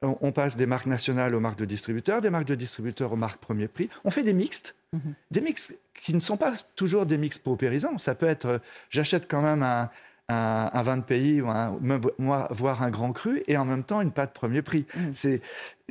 on 0.03 0.33
passe 0.33 0.57
des 0.57 0.67
marques 0.67 0.87
nationales 0.87 1.35
aux 1.35 1.41
marques 1.41 1.59
de 1.59 1.65
distributeurs, 1.65 2.21
des 2.21 2.31
marques 2.31 2.47
de 2.47 2.55
distributeurs 2.55 3.13
aux 3.13 3.17
marques 3.17 3.41
premier 3.41 3.69
prix. 3.69 3.89
On 4.05 4.11
fait 4.11 4.23
des 4.23 4.33
mixtes, 4.33 4.75
mhm. 4.93 5.15
des 5.31 5.41
mix 5.41 5.75
qui 5.95 6.15
ne 6.15 6.21
sont 6.21 6.37
pas 6.37 6.53
toujours 6.75 7.07
des 7.07 7.19
mix 7.19 7.39
paupérisants. 7.39 7.97
Ça 7.99 8.15
peut 8.15 8.27
être, 8.27 8.47
euh, 8.47 8.59
j'achète 8.91 9.31
quand 9.31 9.43
même 9.43 9.63
un, 9.63 9.89
un, 10.29 10.83
vin 10.83 10.97
de 10.97 11.03
pays, 11.03 11.41
ou 11.41 11.49
un, 11.49 11.79
voire 12.19 12.83
un 12.83 12.91
grand 12.91 13.13
cru, 13.13 13.43
et 13.47 13.57
en 13.57 13.65
même 13.65 13.85
temps 13.85 14.01
une 14.01 14.13
pâte 14.13 14.33
premier 14.33 14.63
prix. 14.63 14.87
Mm. 14.95 15.01
C'est, 15.13 15.43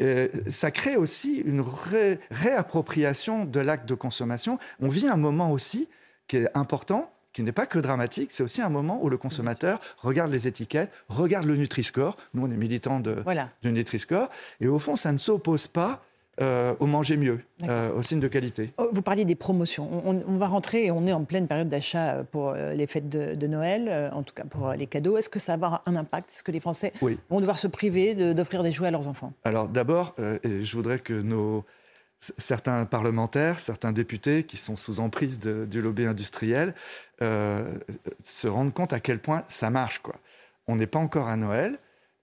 euh, 0.01 0.27
ça 0.47 0.71
crée 0.71 0.95
aussi 0.95 1.37
une 1.37 1.63
réappropriation 2.31 3.45
de 3.45 3.59
l'acte 3.59 3.87
de 3.87 3.95
consommation. 3.95 4.59
On 4.79 4.87
vit 4.87 5.07
un 5.07 5.17
moment 5.17 5.51
aussi 5.51 5.87
qui 6.27 6.37
est 6.37 6.49
important, 6.55 7.11
qui 7.33 7.43
n'est 7.43 7.51
pas 7.51 7.65
que 7.65 7.79
dramatique, 7.79 8.29
c'est 8.31 8.43
aussi 8.43 8.61
un 8.61 8.69
moment 8.69 8.99
où 9.01 9.09
le 9.09 9.17
consommateur 9.17 9.79
regarde 10.01 10.31
les 10.31 10.47
étiquettes, 10.47 10.91
regarde 11.09 11.45
le 11.45 11.55
Nutri-Score. 11.55 12.17
Nous, 12.33 12.45
on 12.45 12.51
est 12.51 12.57
militants 12.57 12.99
de, 12.99 13.23
du 13.61 13.71
Nutri-Score. 13.71 14.29
Et 14.59 14.67
au 14.67 14.79
fond, 14.79 14.95
ça 14.95 15.11
ne 15.11 15.17
s'oppose 15.17 15.67
pas 15.67 16.03
euh, 16.41 16.73
au 16.79 16.87
manger 16.87 17.17
mieux, 17.17 17.41
euh, 17.67 17.93
au 17.93 18.01
signe 18.01 18.21
de 18.21 18.27
qualité. 18.27 18.71
Oh, 18.77 18.89
vous 18.91 19.01
parliez 19.01 19.25
des 19.25 19.35
promotions. 19.35 19.89
On, 20.05 20.37
va 20.37 20.47
rentrer 20.47 20.85
et 20.85 20.91
on 20.91 21.05
est 21.05 21.11
en 21.11 21.25
pleine 21.25 21.45
période 21.45 21.67
d'achat 21.67 22.23
pour 22.31 22.49
euh, 22.49 22.73
les 22.73 22.87
fêtes 22.87 23.09
de, 23.09 23.47
Noël, 23.47 24.11
en 24.13 24.23
tout 24.23 24.33
cas 24.33 24.45
pour 24.45 24.71
les 24.71 24.87
cadeaux. 24.87 25.17
Est-ce 25.17 25.29
que 25.29 25.39
ça 25.39 25.57
va 25.57 25.67
avoir 25.67 25.83
un 25.85 25.95
impact? 25.97 26.31
Est-ce 26.31 26.43
que 26.43 26.51
les 26.51 26.61
Français 26.61 26.93
vont 27.29 27.41
devoir 27.41 27.57
se 27.57 27.67
priver 27.67 28.33
d'offrir 28.33 28.63
des 28.63 28.71
jouets 28.71 28.87
à 28.87 28.91
leurs 28.91 29.09
enfants? 29.09 29.33
Alors 29.43 29.67
d'abord, 29.67 30.15
je 30.17 30.73
voudrais 30.73 30.99
que 30.99 31.13
nos 31.13 31.65
certains 32.37 32.85
parlementaires, 32.85 33.59
certains 33.59 33.91
députés 33.91 34.43
qui 34.43 34.57
sont 34.57 34.75
sous 34.75 34.99
emprise 34.99 35.39
du 35.39 35.81
lobby 35.81 36.05
industriel 36.05 36.75
se 37.19 38.47
rendent 38.47 38.73
compte 38.73 38.93
à 38.93 38.99
quel 38.99 39.19
point 39.19 39.43
ça 39.49 39.69
marche. 39.69 40.01
On 40.67 40.75
n'est 40.75 40.87
pas 40.87 40.99
encore 40.99 41.27
à 41.27 41.35
Noël. 41.35 41.79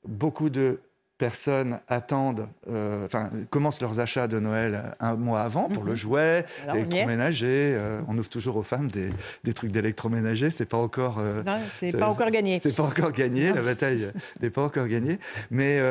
Beaucoup 0.07 0.50
de 0.50 0.81
personnes 1.18 1.80
attendent, 1.88 2.46
euh, 2.70 3.04
enfin, 3.04 3.30
commencent 3.50 3.80
leurs 3.80 3.98
achats 3.98 4.28
de 4.28 4.38
Noël 4.38 4.94
un 5.00 5.14
mois 5.14 5.42
avant 5.42 5.68
pour 5.68 5.82
le 5.82 5.90
mhm. 5.90 5.96
jouet, 5.96 6.46
l'électroménager. 6.72 7.76
Euh, 7.76 8.00
on 8.08 8.16
ouvre 8.16 8.28
toujours 8.28 8.56
aux 8.56 8.62
femmes 8.62 8.88
des, 8.88 9.10
des 9.42 9.52
trucs 9.52 9.72
d'électroménager. 9.72 10.50
C'est 10.50 10.64
pas 10.64 10.78
encore. 10.78 11.18
Euh, 11.18 11.42
c'est 11.72 11.96
pas 11.98 12.08
encore 12.08 12.30
gagné. 12.30 12.60
C'est 12.60 12.75
pas 12.75 12.84
encore 12.84 13.12
gagné. 13.12 13.52
la 13.52 13.62
bataille 13.62 14.12
n'est 14.40 14.50
pas 14.50 14.62
encore 14.62 14.87
gagnée. 14.87 15.18
Mais 15.50 15.82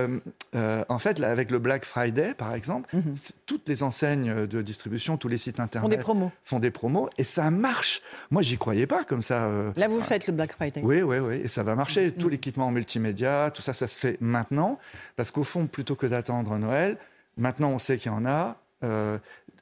en 0.53 0.99
fait, 0.99 1.19
là, 1.19 1.29
avec 1.29 1.51
le 1.51 1.59
Black 1.59 1.83
Friday, 1.83 2.33
par 2.33 2.55
exemple, 2.55 2.95
mhm. 2.95 3.13
toutes 3.45 3.67
les 3.67 3.83
enseignes 3.83 4.47
de 4.47 4.61
distribution, 4.61 5.17
tous 5.17 5.27
les 5.27 5.37
sites 5.37 5.59
internet 5.59 5.91
font 5.91 5.97
des 5.97 6.01
promos. 6.01 6.31
Font 6.43 6.59
des 6.59 6.71
promos 6.71 7.09
et 7.17 7.25
ça 7.25 7.51
marche. 7.51 8.01
Moi, 8.31 8.41
j'y 8.41 8.57
croyais 8.57 8.87
pas 8.87 9.03
comme 9.03 9.21
ça. 9.21 9.51
là, 9.75 9.87
vous 9.89 10.01
faites 10.01 10.27
le 10.27 10.33
Black 10.33 10.53
Friday. 10.53 10.81
Oui, 10.83 11.01
oui, 11.01 11.19
oui, 11.19 11.41
et 11.43 11.47
ça 11.49 11.63
va 11.63 11.75
marcher. 11.75 12.05
Mhm. 12.05 12.11
Tout 12.13 12.29
l'équipement 12.29 12.71
multimédia, 12.71 13.51
tout 13.53 13.61
ça, 13.61 13.73
ça 13.73 13.87
se 13.87 13.99
fait 13.99 14.17
maintenant. 14.21 14.79
Parce 15.17 15.31
qu'au 15.31 15.43
fond, 15.43 15.67
plutôt 15.67 15.95
que 15.95 16.05
d'attendre 16.05 16.57
Noël, 16.57 16.97
maintenant 17.35 17.71
on 17.71 17.77
sait 17.77 17.97
qu'il 17.97 18.11
y 18.11 18.15
en 18.15 18.25
a. 18.25 18.55
Euh, 18.83 19.17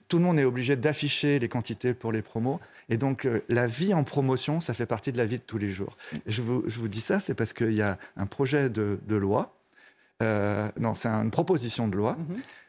tout 0.09 0.17
le 0.19 0.23
monde 0.23 0.37
est 0.37 0.43
obligé 0.43 0.75
d'afficher 0.75 1.39
les 1.39 1.47
quantités 1.47 1.95
pour 1.95 2.11
les 2.11 2.21
promos. 2.21 2.59
Et 2.89 2.97
donc, 2.97 3.25
euh, 3.25 3.41
la 3.49 3.65
vie 3.65 3.93
en 3.95 4.03
promotion, 4.03 4.59
ça 4.59 4.75
fait 4.75 4.85
partie 4.85 5.11
de 5.11 5.17
la 5.17 5.25
vie 5.25 5.37
de 5.37 5.43
tous 5.43 5.57
les 5.57 5.69
jours. 5.69 5.97
je, 6.27 6.43
vous, 6.43 6.87
dis 6.87 7.01
ça, 7.01 7.19
c'est 7.19 7.33
parce 7.33 7.53
qu'il 7.53 7.73
y 7.73 7.81
a 7.81 7.97
un 8.17 8.27
projet 8.27 8.69
de, 8.69 8.99
loi, 9.09 9.55
euh, 10.21 10.69
non, 10.77 10.93
c'est 10.93 11.07
une 11.07 11.31
proposition 11.31 11.87
de 11.87 11.95
loi, 11.95 12.17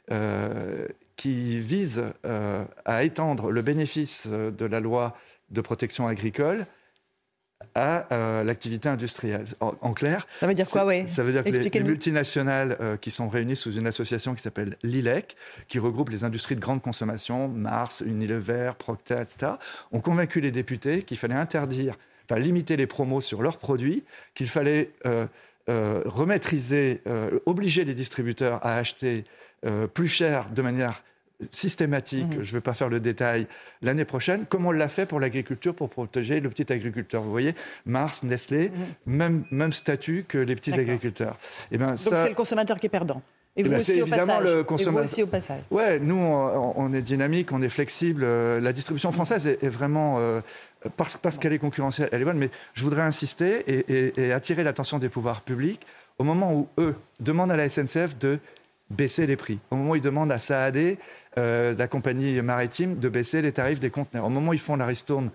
mhm. 0.08 0.86
qui 1.16 1.58
vise 1.58 2.04
à 2.84 3.02
étendre 3.02 3.50
le 3.50 3.60
bénéfice 3.60 4.28
de 4.28 4.64
la 4.64 4.80
loi 4.80 5.14
de 5.50 5.60
protection 5.60 6.06
agricole 6.06 6.66
à 7.76 8.06
euh, 8.10 8.42
l'activité 8.42 8.88
industrielle. 8.88 9.44
En, 9.60 9.92
clair, 9.92 10.26
ça 10.40 10.46
veut 10.46 10.54
dire 10.54 10.66
quoi, 10.66 10.86
oui 10.86 11.06
Ça 11.06 11.22
veut 11.22 11.32
dire 11.32 11.44
que 11.44 11.50
les, 11.50 11.82
multinationales 11.82 12.78
euh, 12.80 12.96
qui 12.96 13.10
sont 13.10 13.28
réunies 13.28 13.54
sous 13.54 13.72
une 13.72 13.86
association 13.86 14.34
qui 14.34 14.42
s'appelle 14.42 14.78
l'ILEC, 14.82 15.36
qui 15.68 15.78
regroupe 15.78 16.08
les 16.08 16.24
industries 16.24 16.56
de 16.56 16.60
grande 16.60 16.80
consommation, 16.80 17.48
Mars, 17.48 18.02
Unilever, 18.04 18.72
Procter, 18.78 19.16
etc., 19.20 19.52
ont 19.92 20.00
convaincu 20.00 20.40
les 20.40 20.50
députés 20.50 21.02
qu'il 21.02 21.18
fallait 21.18 21.34
interdire, 21.34 21.96
enfin 22.24 22.40
limiter 22.40 22.76
les 22.76 22.86
promos 22.86 23.20
sur 23.20 23.42
leurs 23.42 23.58
produits, 23.58 24.04
qu'il 24.34 24.48
fallait 24.48 24.92
euh, 25.04 25.26
remettriser, 25.68 27.02
obliger 27.44 27.84
les 27.84 27.94
distributeurs 27.94 28.64
à 28.64 28.76
acheter 28.76 29.24
plus 29.94 30.08
cher 30.08 30.48
de 30.50 30.62
manière 30.62 31.02
systématique, 31.50 32.28
mhm. 32.28 32.42
je 32.44 32.50
ne 32.50 32.56
vais 32.56 32.60
pas 32.60 32.74
faire 32.74 32.88
le 32.88 33.00
détail, 33.00 33.46
l'année 33.82 34.04
prochaine, 34.04 34.46
comme 34.46 34.66
on 34.66 34.70
l'a 34.70 34.88
fait 34.88 35.06
pour 35.06 35.20
l'agriculture 35.20 35.74
pour 35.74 35.90
protéger 35.90 36.40
le 36.40 36.48
petit 36.48 36.72
agriculteur. 36.72 37.22
Vous 37.22 37.30
voyez, 37.30 37.54
Mars, 37.84 38.22
Nestlé, 38.22 38.70
mhm. 38.70 39.14
même, 39.14 39.44
même 39.50 39.72
statut 39.72 40.24
que 40.26 40.38
les 40.38 40.54
petits 40.54 40.72
agriculteurs. 40.72 41.38
Et 41.70 41.74
eh 41.74 41.78
ben, 41.78 41.88
Donc 41.88 41.98
c'est 41.98 42.28
le 42.28 42.34
consommateur 42.34 42.78
qui 42.78 42.86
est 42.86 42.90
perdant. 42.90 43.22
Et 43.58 43.62
vous, 43.62 43.68
eh 43.68 43.72
ben, 43.72 43.78
aussi, 43.78 44.02
au 44.02 44.06
évidemment 44.06 44.40
le 44.40 44.64
consommateur. 44.64 45.04
Et 45.04 45.06
vous 45.06 45.12
aussi 45.12 45.22
au 45.22 45.26
passage. 45.26 45.62
Ouais, 45.70 45.98
nous 45.98 46.16
on, 46.16 46.92
est 46.92 47.00
dynamique, 47.00 47.52
on 47.52 47.62
est 47.62 47.70
flexible. 47.70 48.22
Euh, 48.24 48.60
la 48.60 48.72
distribution 48.74 49.12
française 49.12 49.46
est, 49.46 49.68
vraiment 49.68 50.16
euh, 50.18 50.40
parce, 50.98 51.16
parce 51.16 51.38
qu'elle 51.38 51.54
est 51.54 51.58
concurrentielle, 51.58 52.10
elle 52.12 52.20
est 52.20 52.26
bonne. 52.26 52.36
Mais 52.36 52.50
je 52.74 52.82
voudrais 52.82 53.02
insister 53.02 53.64
et, 53.66 54.12
et 54.20 54.32
attirer 54.32 54.62
l'attention 54.62 54.98
des 54.98 55.08
pouvoirs 55.08 55.40
publics 55.40 55.80
au 56.18 56.24
moment 56.24 56.54
où 56.54 56.68
eux 56.78 56.94
demandent 57.20 57.50
à 57.50 57.56
la 57.56 57.68
SNCF 57.68 58.18
de 58.18 58.38
baisser 58.90 59.26
les 59.26 59.36
prix. 59.36 59.58
Au 59.70 59.76
moment 59.76 59.90
où 59.90 59.96
ils 59.96 60.02
demandent 60.02 60.32
à 60.32 60.38
Saadé, 60.38 60.98
euh, 61.38 61.74
la 61.76 61.88
compagnie 61.88 62.40
maritime, 62.42 62.98
de 62.98 63.08
baisser 63.08 63.42
les 63.42 63.52
tarifs 63.52 63.80
des 63.80 63.90
conteneurs. 63.90 64.26
Au 64.26 64.30
moment 64.30 64.50
où 64.50 64.54
ils 64.54 64.58
font 64.58 64.76
la 64.76 64.86
ristourne 64.86 65.30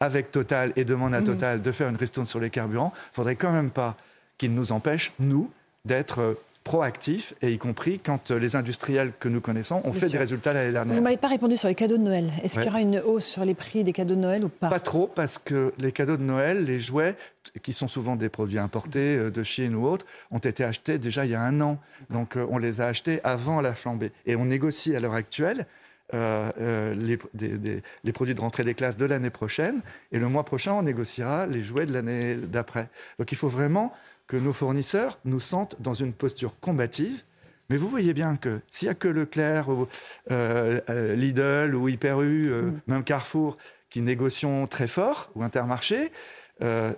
avec 0.00 0.30
Total 0.30 0.72
et 0.76 0.84
demandent 0.84 1.14
à 1.14 1.20
mhm. 1.20 1.26
Total 1.26 1.62
de 1.62 1.72
faire 1.72 1.88
une 1.88 1.96
ristourne 1.96 2.26
sur 2.26 2.40
les 2.40 2.50
carburants, 2.50 2.92
il 2.94 3.10
ne 3.10 3.14
faudrait 3.14 3.36
quand 3.36 3.52
même 3.52 3.70
pas 3.70 3.96
qu'ils 4.38 4.54
nous 4.54 4.72
empêchent, 4.72 5.12
nous, 5.18 5.50
d'être 5.84 6.20
euh, 6.20 6.34
proactif, 6.64 7.34
et 7.40 7.52
y 7.52 7.58
compris 7.58 7.98
quand 7.98 8.30
euh, 8.30 8.38
les 8.38 8.54
industriels 8.54 9.12
que 9.18 9.28
nous 9.28 9.40
connaissons 9.40 9.80
ont 9.84 9.92
fait 9.92 10.10
des 10.10 10.18
résultats 10.18 10.52
l'année 10.52 10.72
dernière. 10.72 10.94
Vous 10.94 11.00
ne 11.00 11.04
m'avez 11.04 11.16
pas 11.16 11.28
répondu 11.28 11.56
sur 11.56 11.68
les 11.68 11.74
cadeaux 11.74 11.96
de 11.96 12.02
Noël. 12.02 12.30
Est-ce 12.42 12.54
qu'il 12.54 12.64
y 12.64 12.68
aura 12.68 12.80
une 12.80 12.98
hausse 13.00 13.24
sur 13.24 13.44
les 13.44 13.54
prix 13.54 13.82
des 13.82 13.92
cadeaux 13.92 14.14
de 14.14 14.20
Noël 14.20 14.44
ou 14.44 14.48
pas? 14.48 14.68
Pas 14.68 14.80
trop, 14.80 15.06
parce 15.06 15.38
que 15.38 15.72
les 15.78 15.90
cadeaux 15.90 16.18
de 16.18 16.22
Noël, 16.22 16.64
les 16.64 16.78
jouets, 16.78 17.16
qui 17.62 17.72
sont 17.72 17.88
souvent 17.88 18.14
des 18.14 18.28
produits 18.28 18.58
importés 18.58 19.16
euh, 19.16 19.30
de 19.30 19.42
Chine 19.42 19.74
ou 19.74 19.86
autres, 19.86 20.04
ont 20.30 20.38
été 20.38 20.62
achetés 20.62 20.98
déjà 20.98 21.24
il 21.24 21.30
y 21.30 21.34
a 21.34 21.40
un 21.40 21.60
an. 21.62 21.78
Donc 22.10 22.36
euh, 22.36 22.46
on 22.50 22.58
les 22.58 22.82
a 22.82 22.86
achetés 22.86 23.20
avant 23.24 23.62
la 23.62 23.74
flambée. 23.74 24.12
Et 24.26 24.36
on 24.36 24.44
négocie 24.44 24.94
à 24.94 25.00
l'heure 25.00 25.14
actuelle 25.14 25.66
les, 26.12 27.18
les, 27.38 28.12
produits 28.12 28.34
de 28.34 28.40
rentrée 28.40 28.64
des 28.64 28.74
classes 28.74 28.96
de 28.96 29.04
l'année 29.04 29.30
prochaine. 29.30 29.80
Et 30.10 30.18
le 30.18 30.28
mois 30.28 30.44
prochain, 30.44 30.72
on 30.72 30.82
négociera 30.82 31.46
les 31.46 31.62
jouets 31.62 31.86
de 31.86 31.92
l'année 31.92 32.34
d'après. 32.34 32.88
Donc 33.20 33.30
il 33.30 33.38
faut 33.38 33.48
vraiment 33.48 33.94
que 34.30 34.36
nos 34.36 34.52
fournisseurs 34.52 35.18
nous 35.24 35.40
sentent 35.40 35.74
dans 35.80 35.92
une 35.92 36.12
posture 36.12 36.54
combative. 36.60 37.24
Mais 37.68 37.76
vous 37.76 37.88
voyez 37.88 38.14
bien 38.14 38.36
que 38.36 38.60
s'il 38.70 38.86
n'y 38.86 38.92
a 38.92 38.94
que 38.94 39.08
Leclerc, 39.08 39.68
ou, 39.68 39.88
euh, 40.30 40.80
euh, 40.88 41.16
Lidl 41.16 41.74
ou 41.74 41.88
Hyper 41.88 42.20
U, 42.20 42.44
euh, 42.46 42.62
mm. 42.62 42.80
même 42.86 43.02
Carrefour, 43.02 43.56
qui 43.88 44.02
négocient 44.02 44.68
très 44.68 44.86
fort, 44.86 45.30
ou 45.34 45.42
Intermarché, 45.42 46.12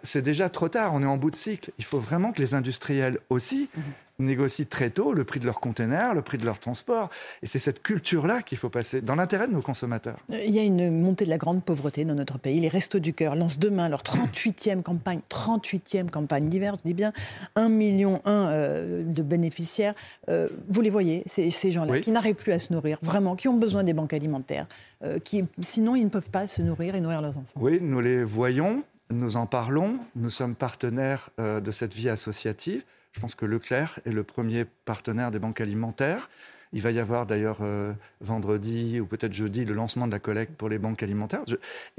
c'est 0.03 0.23
déjà 0.23 0.49
trop 0.49 0.69
tard, 0.69 0.93
on 0.93 1.03
est 1.03 1.07
en 1.07 1.17
bout 1.17 1.31
de 1.31 1.37
cycle. 1.37 1.71
Il 1.79 1.85
faut 1.85 2.01
vraiment 2.01 2.33
que 2.33 2.43
les 2.43 2.53
industriels 2.55 3.19
aussi 3.31 3.71
mm 3.75 3.81
négocient 4.25 4.67
très 4.69 4.91
tôt 4.91 5.13
le 5.13 5.25
prix 5.25 5.41
de 5.41 5.47
leurs 5.47 5.61
containers, 5.61 6.15
le 6.15 6.23
prix 6.23 6.39
de 6.39 6.45
leur 6.45 6.59
transport. 6.59 7.11
Et 7.43 7.47
c'est 7.47 7.59
cette 7.59 7.83
culture-là 7.83 8.43
qu'il 8.43 8.59
faut 8.59 8.71
passer 8.71 9.01
dans 9.01 9.15
l'intérêt 9.15 9.49
de 9.49 9.53
nos 9.53 9.63
consommateurs. 9.63 10.19
Il 10.31 10.51
y 10.51 10.59
a 10.59 10.63
une 10.63 11.01
montée 11.01 11.25
de 11.25 11.31
la 11.31 11.39
grande 11.39 11.65
pauvreté 11.65 12.05
dans 12.05 12.15
notre 12.15 12.39
pays. 12.39 12.61
Les 12.61 12.69
Restos 12.69 12.99
du 12.99 13.13
Cœur 13.13 13.37
lancent 13.37 13.59
demain 13.59 13.89
leur 13.89 14.03
38e 14.03 14.83
campagne, 14.83 15.21
38e 15.29 16.11
campagne 16.11 16.49
d'hiver, 16.49 16.77
je 16.83 16.89
dis 16.89 16.95
bien 16.95 17.13
1,1 17.57 17.69
million 17.69 18.21
euh, 18.27 19.03
de 19.05 19.23
bénéficiaires. 19.23 19.95
Euh, 20.29 20.49
vous 20.69 20.81
les 20.81 20.91
voyez, 20.91 21.23
ces, 21.27 21.51
gens-là, 21.73 22.01
qui 22.01 22.11
n'arrivent 22.11 22.37
plus 22.37 22.53
à 22.53 22.59
se 22.59 22.73
nourrir, 22.73 22.99
vraiment, 23.03 23.37
qui 23.37 23.49
ont 23.49 23.57
besoin 23.57 23.85
des 23.85 23.93
banques 23.93 24.13
alimentaires, 24.13 24.67
euh, 25.05 25.19
qui, 25.19 25.45
sinon 25.61 25.95
ils 25.95 26.05
ne 26.05 26.11
peuvent 26.11 26.31
pas 26.31 26.47
se 26.47 26.63
nourrir 26.63 26.95
et 26.95 27.01
nourrir 27.01 27.23
leurs 27.23 27.39
enfants. 27.39 27.61
Oui, 27.61 27.79
nous 27.81 28.01
les 28.01 28.25
voyons, 28.25 28.83
nous 29.11 29.37
en 29.37 29.47
parlons, 29.47 29.99
nous 30.17 30.31
sommes 30.31 30.55
partenaires 30.55 31.31
de 31.39 31.71
cette 31.71 31.95
vie 31.95 32.09
associative. 32.09 32.85
Je 33.13 33.21
pense 33.21 33.35
que 33.35 33.47
Leclerc 33.47 34.01
est 34.07 34.13
le 34.13 34.25
premier 34.25 34.65
partenaire 34.85 35.31
des 35.31 35.39
banques 35.39 35.61
alimentaires. 35.61 36.29
Il 36.75 36.81
va 36.81 36.91
y 36.91 36.99
avoir 36.99 37.27
d'ailleurs 37.27 37.59
euh, 37.61 37.93
vendredi 38.23 38.99
ou 38.99 39.07
peut-être 39.07 39.35
jeudi 39.35 39.67
le 39.67 39.75
lancement 39.75 40.07
de 40.07 40.13
la 40.13 40.19
collecte 40.19 40.55
pour 40.55 40.71
les 40.71 40.79
banques 40.79 41.03
alimentaires. 41.03 41.43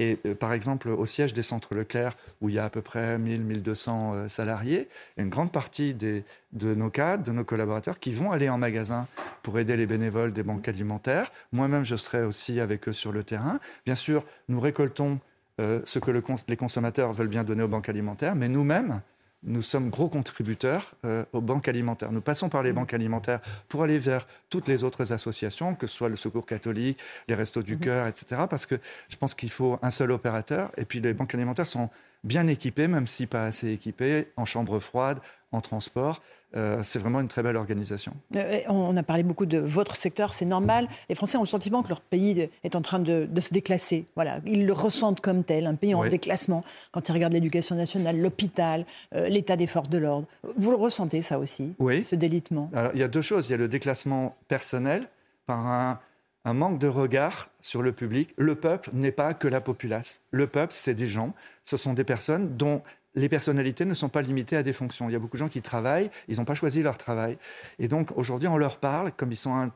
et 0.00 0.18
euh, 0.26 0.34
par 0.34 0.52
exemple, 0.52 0.88
au 0.88 1.06
siège 1.06 1.32
des 1.32 1.44
centres 1.44 1.74
Leclerc, 1.74 2.16
où 2.40 2.48
il 2.48 2.56
y 2.56 2.58
a 2.58 2.64
à 2.64 2.70
peu 2.70 2.82
près 2.82 3.16
1000-1200 3.18 4.14
euh, 4.14 4.28
salariés, 4.28 4.88
une 5.16 5.28
grande 5.28 5.52
partie 5.52 5.94
de 5.94 6.24
nos 6.52 6.90
cadres, 6.90 7.22
de 7.22 7.30
nos 7.30 7.44
collaborateurs 7.44 8.00
qui 8.00 8.12
vont 8.12 8.32
aller 8.32 8.48
en 8.48 8.58
magasin 8.58 9.06
pour 9.42 9.58
aider 9.60 9.76
les 9.76 9.86
bénévoles 9.86 10.32
des 10.32 10.42
banques 10.42 10.66
alimentaires. 10.66 11.30
Moi-même, 11.52 11.84
je 11.84 11.94
serai 11.94 12.24
aussi 12.24 12.58
avec 12.58 12.88
eux 12.88 12.92
sur 12.92 13.12
le 13.12 13.22
terrain. 13.22 13.60
Bien 13.86 13.94
sûr, 13.94 14.24
nous 14.48 14.60
récoltons 14.60 15.20
ce 15.58 15.98
que 16.00 16.10
les 16.48 16.56
consommateurs 16.56 17.12
veulent 17.12 17.28
bien 17.28 17.44
donner 17.44 17.62
aux 17.62 17.68
banques 17.68 17.88
alimentaires, 17.88 18.34
mais 18.34 18.48
nous-mêmes, 18.48 19.00
nous 19.44 19.62
sommes 19.62 19.90
gros 19.90 20.08
contributeurs 20.08 20.94
euh, 21.04 21.24
aux 21.32 21.40
banques 21.40 21.68
alimentaires. 21.68 22.12
Nous 22.12 22.20
passons 22.20 22.48
par 22.48 22.62
les 22.62 22.72
mmh. 22.72 22.74
banques 22.74 22.94
alimentaires 22.94 23.40
pour 23.68 23.82
aller 23.82 23.98
vers 23.98 24.26
toutes 24.50 24.68
les 24.68 24.84
autres 24.84 25.12
associations, 25.12 25.74
que 25.74 25.86
ce 25.86 25.94
soit 25.94 26.08
le 26.08 26.16
Secours 26.16 26.46
catholique, 26.46 26.98
les 27.28 27.34
Restos 27.34 27.62
du 27.62 27.76
mmh. 27.76 27.80
Cœur, 27.80 28.06
etc. 28.06 28.42
Parce 28.48 28.66
que 28.66 28.76
je 29.08 29.16
pense 29.16 29.34
qu'il 29.34 29.50
faut 29.50 29.78
un 29.82 29.90
seul 29.90 30.10
opérateur. 30.12 30.70
Et 30.76 30.84
puis 30.84 31.00
les 31.00 31.12
banques 31.12 31.34
alimentaires 31.34 31.66
sont 31.66 31.90
bien 32.24 32.46
équipés, 32.46 32.88
même 32.88 33.06
si 33.06 33.26
pas 33.26 33.44
assez 33.44 33.70
équipés, 33.70 34.28
en 34.36 34.46
chambre 34.46 34.78
froide, 34.78 35.18
en 35.52 35.60
transport. 35.60 36.22
Euh, 36.56 36.80
c'est 36.82 36.98
vraiment 36.98 37.20
une 37.20 37.28
très 37.28 37.42
belle 37.42 37.56
organisation. 37.56 38.14
Euh, 38.36 38.60
on 38.68 38.96
a 38.96 39.02
parlé 39.02 39.22
beaucoup 39.22 39.46
de 39.46 39.58
votre 39.58 39.96
secteur, 39.96 40.34
c'est 40.34 40.44
normal. 40.44 40.88
Les 41.08 41.14
Français 41.14 41.36
ont 41.36 41.42
le 41.42 41.46
sentiment 41.46 41.82
que 41.82 41.88
leur 41.88 42.00
pays 42.00 42.48
est 42.62 42.76
en 42.76 42.82
train 42.82 43.00
de, 43.00 43.28
se 43.40 43.52
déclasser. 43.52 44.06
Voilà, 44.14 44.38
ils 44.46 44.66
le 44.66 44.72
ressentent 44.72 45.20
comme 45.20 45.44
tel, 45.44 45.66
un 45.66 45.74
pays 45.74 45.94
en 45.94 46.06
déclassement. 46.06 46.62
Quand 46.92 47.08
ils 47.08 47.12
regardent 47.12 47.32
l'éducation 47.32 47.74
nationale, 47.74 48.18
l'hôpital, 48.18 48.86
euh, 49.14 49.28
l'état 49.28 49.56
des 49.56 49.66
forces 49.66 49.90
de 49.90 49.98
l'ordre, 49.98 50.26
vous 50.56 50.70
le 50.70 50.76
ressentez 50.76 51.22
ça 51.22 51.38
aussi, 51.38 51.74
oui. 51.78 52.04
ce 52.04 52.14
délitement? 52.14 52.70
Alors, 52.74 52.92
il 52.94 53.00
y 53.00 53.04
a 53.04 53.08
deux 53.08 53.22
choses. 53.22 53.48
Il 53.48 53.52
y 53.52 53.54
a 53.54 53.58
le 53.58 53.68
déclassement 53.68 54.36
personnel 54.48 55.08
par 55.46 55.66
un, 55.66 55.98
un 56.44 56.54
manque 56.54 56.78
de 56.78 56.86
regard 56.86 57.50
sur 57.60 57.82
le 57.82 57.92
public. 57.92 58.32
Le 58.36 58.54
peuple 58.54 58.90
n'est 58.92 59.12
pas 59.12 59.34
que 59.34 59.48
la 59.48 59.60
populace. 59.60 60.20
Le 60.30 60.46
peuple, 60.46 60.72
c'est 60.72 60.94
des 60.94 61.06
gens. 61.06 61.34
Ce 61.64 61.76
sont 61.76 61.94
des 61.94 62.04
personnes 62.04 62.56
dont 62.56 62.82
les 63.14 63.28
personnalités 63.28 63.84
ne 63.84 63.94
sont 63.94 64.08
pas 64.08 64.22
limitées 64.22 64.56
à 64.56 64.62
des 64.62 64.72
fonctions. 64.72 65.08
Il 65.08 65.12
y 65.12 65.16
a 65.16 65.18
beaucoup 65.18 65.36
de 65.36 65.40
gens 65.40 65.48
qui 65.48 65.62
travaillent, 65.62 66.10
ils 66.28 66.38
n'ont 66.38 66.44
pas 66.44 66.54
choisi 66.54 66.82
leur 66.82 66.98
travail. 66.98 67.38
Et 67.78 67.88
donc 67.88 68.16
aujourd'hui, 68.16 68.48
on 68.48 68.56
leur 68.56 68.78
parle 68.78 69.12
comme 69.12 69.32
ils 69.32 69.36
sont 69.36 69.70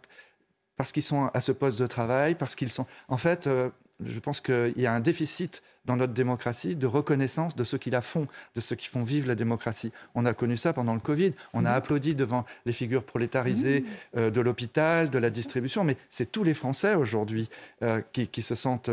parce 0.78 0.92
qu'ils 0.92 1.02
sont 1.02 1.28
à 1.35 1.40
ce 1.40 1.52
poste 1.52 1.78
de 1.78 1.87
travail, 1.87 2.35
parce 2.37 2.54
qu'ils 2.54 2.71
sont. 2.71 2.87
En 3.09 3.16
fait, 3.16 3.47
euh, 3.47 3.68
je 4.02 4.18
pense 4.21 4.40
qu'il 4.40 4.75
y 4.76 4.87
a 4.87 4.92
un 4.92 5.00
déficit 5.00 5.62
dans 5.85 5.97
notre 5.97 6.12
démocratie 6.12 6.76
de 6.76 6.87
reconnaissance 6.87 7.57
de 7.57 7.64
ceux 7.64 7.78
qui 7.78 7.90
la 7.90 8.00
font, 8.00 8.28
de 8.54 8.61
ceux 8.61 8.76
qui 8.76 8.87
font 8.87 9.02
vivre 9.02 9.26
la 9.26 9.35
démocratie. 9.35 9.90
On 10.14 10.25
a 10.25 10.35
connu 10.35 10.57
ça 10.57 10.73
pendant 10.73 10.95
le 10.95 11.00
Covid. 11.00 11.33
On 11.52 11.64
a 11.64 11.73
mmh. 11.73 11.75
applaudi 11.75 12.14
devant 12.14 12.45
les 12.64 12.73
figures 12.73 13.02
prolétarisées 13.02 13.80
mmh. 13.80 14.18
euh, 14.18 14.30
de 14.30 14.40
l'hôpital, 14.40 15.11
de 15.11 15.18
la 15.18 15.30
distribution, 15.30 15.83
mais 15.83 15.97
c'est 16.11 16.30
tous 16.30 16.45
les 16.45 16.54
Français 16.54 16.95
aujourd'hui 16.95 17.49
euh, 17.83 18.00
qui, 18.12 18.42
se 18.42 18.54
sentent 18.54 18.90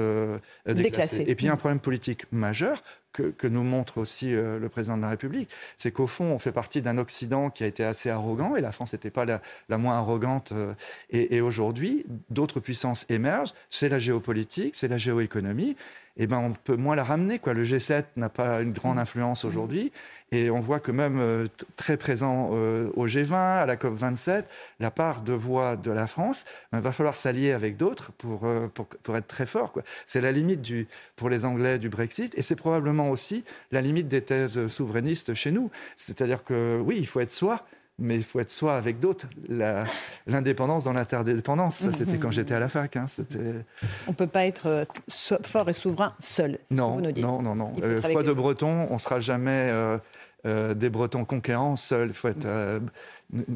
déclassés. 0.66 1.26
Et 1.28 1.36
puis 1.36 1.46
il 1.46 1.48
y 1.48 1.50
a 1.50 1.54
un 1.54 1.56
mmh. 1.56 1.60
problème 1.60 1.80
politique 1.80 2.26
majeur 2.32 2.82
que, 3.16 3.48
nous 3.48 3.64
montre 3.64 3.98
aussi 3.98 4.34
euh, 4.34 4.60
le 4.60 4.70
président 4.70 4.98
de 4.98 5.02
la 5.02 5.10
République, 5.10 5.50
c'est 5.78 5.92
qu'au 5.92 6.08
fond, 6.08 6.26
on 6.26 6.40
fait 6.40 6.52
partie 6.52 6.82
d'un 6.82 6.98
Occident 6.98 7.50
qui 7.50 7.64
a 7.64 7.68
été 7.68 7.84
assez 7.84 8.10
arrogant, 8.10 8.56
et 8.56 8.62
la 8.62 8.72
France 8.72 8.94
n'était 8.94 9.12
pas 9.12 9.26
la, 9.26 9.78
moins 9.78 9.98
arrogante. 9.98 10.52
Euh, 10.52 10.74
et 11.10 11.42
aujourd'hui, 11.42 12.06
d'autres 12.30 12.60
puissances 12.60 13.06
émergent, 13.10 13.54
c'est 13.70 13.90
la 13.90 14.00
géopolitique, 14.00 14.76
c'est 14.76 14.88
la 14.88 14.98
géoéconomie, 14.98 15.76
eh 16.18 16.28
ben, 16.28 16.38
on 16.38 16.54
peut 16.54 16.78
moins 16.78 16.96
la 16.96 17.04
ramener. 17.04 17.40
Quoi. 17.40 17.54
Le 17.54 17.64
G7 17.64 18.06
n'a 18.16 18.30
pas 18.30 18.62
une 18.62 18.72
grande 18.72 18.98
influence 18.98 19.44
aujourd'hui. 19.44 19.92
Et 20.32 20.50
on 20.50 20.60
voit 20.60 20.80
que 20.80 20.92
même 20.92 21.20
euh, 21.20 21.46
très 21.76 21.98
présent 21.98 22.52
euh, 22.54 22.90
au 22.96 23.06
G20, 23.06 23.34
à 23.34 23.66
la 23.66 23.76
COP27, 23.76 24.46
la 24.80 24.92
part 24.92 25.22
de 25.22 25.34
voix 25.34 25.76
de 25.76 25.92
la 25.92 26.08
France, 26.08 26.46
il 26.48 26.78
ben, 26.78 26.80
va 26.80 26.92
falloir 26.94 27.16
s'allier 27.16 27.52
avec 27.52 27.78
d'autres 27.78 28.12
pour, 28.14 28.46
euh, 28.46 28.68
pour, 28.68 28.88
pour, 28.88 29.18
être 29.18 29.28
très 29.28 29.46
fort. 29.46 29.74
C'est 30.06 30.22
la 30.22 30.32
limite 30.32 30.62
du, 30.62 30.88
pour 31.16 31.30
les 31.30 31.46
Anglais 31.46 31.80
du 31.80 31.90
Brexit. 31.90 32.38
Et 32.38 32.42
c'est 32.42 32.56
probablement 32.56 33.10
aussi 33.10 33.44
la 33.72 33.82
limite 33.82 34.08
des 34.08 34.22
thèses 34.22 34.68
souverainistes 34.68 35.34
chez 35.34 35.52
nous. 35.52 35.70
C'est-à-dire 35.98 36.44
que 36.44 36.82
oui, 36.84 36.96
il 36.98 37.08
faut 37.08 37.20
être 37.20 37.30
soi 37.30 37.66
mais 37.98 38.16
il 38.16 38.24
faut 38.24 38.40
être 38.40 38.50
soi 38.50 38.76
avec 38.76 39.00
d'autres. 39.00 39.28
L'indépendance 40.28 40.84
dans 40.86 40.94
l'interdépendance, 40.94 41.76
ça 41.78 41.94
c'était 41.94 42.18
quand 42.18 42.32
j'étais 42.32 42.54
à 42.54 42.60
la 42.60 42.70
fac. 42.70 42.96
Hein, 42.96 43.06
on 44.08 44.12
ne 44.12 44.16
peut 44.16 44.28
pas 44.28 44.46
être 44.46 44.68
euh, 44.68 44.86
fort 45.44 45.70
et 45.70 45.74
souverain 45.74 46.14
seul, 46.20 46.60
non, 46.72 46.96
vous 46.96 47.02
nous 47.02 47.12
dites. 47.12 47.24
Non, 47.24 47.42
non, 47.42 47.56
non. 47.56 47.74
Euh, 47.84 48.02
foi 48.02 48.24
de 48.24 48.34
Breton, 48.34 48.88
on 48.90 48.94
ne 48.94 49.00
sera 49.00 49.20
jamais 49.20 49.72
euh, 50.46 50.74
des 50.74 50.90
Bretons 50.90 51.26
conquérants 51.26 51.76
seuls. 51.76 52.10
Il 52.10 52.14
faut 52.14 52.28
être 52.28 52.48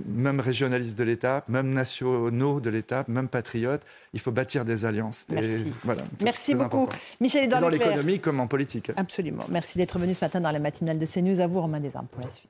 même 0.07 0.39
régionaliste 0.39 0.97
de 0.97 1.03
l'État, 1.03 1.43
même 1.47 1.69
nationaux 1.71 2.61
de 2.61 2.69
l'État, 2.69 3.03
même 3.07 3.27
patriotes. 3.27 3.83
Il 4.13 4.19
faut 4.19 4.31
bâtir 4.31 4.63
des 4.63 4.85
alliances. 4.85 5.25
Merci, 5.29 5.73
voilà, 5.83 6.03
Merci 6.23 6.55
beaucoup. 6.55 6.87
Michel 7.19 7.43
Edouard 7.43 7.61
Dans 7.61 7.69
l'économie 7.69 8.19
comme 8.19 8.39
en 8.39 8.47
politique. 8.47 8.91
Absolument. 8.95 9.43
Merci 9.49 9.77
d'être 9.77 9.99
venu 9.99 10.13
ce 10.13 10.23
matin 10.23 10.39
dans 10.39 10.51
la 10.51 10.59
matinale 10.59 10.97
de 10.97 11.05
CNews. 11.05 11.41
À 11.41 11.47
vous, 11.47 11.61
Romain 11.61 11.79
Desarmes, 11.79 12.07
pour 12.07 12.23
la 12.23 12.29
suite. 12.29 12.49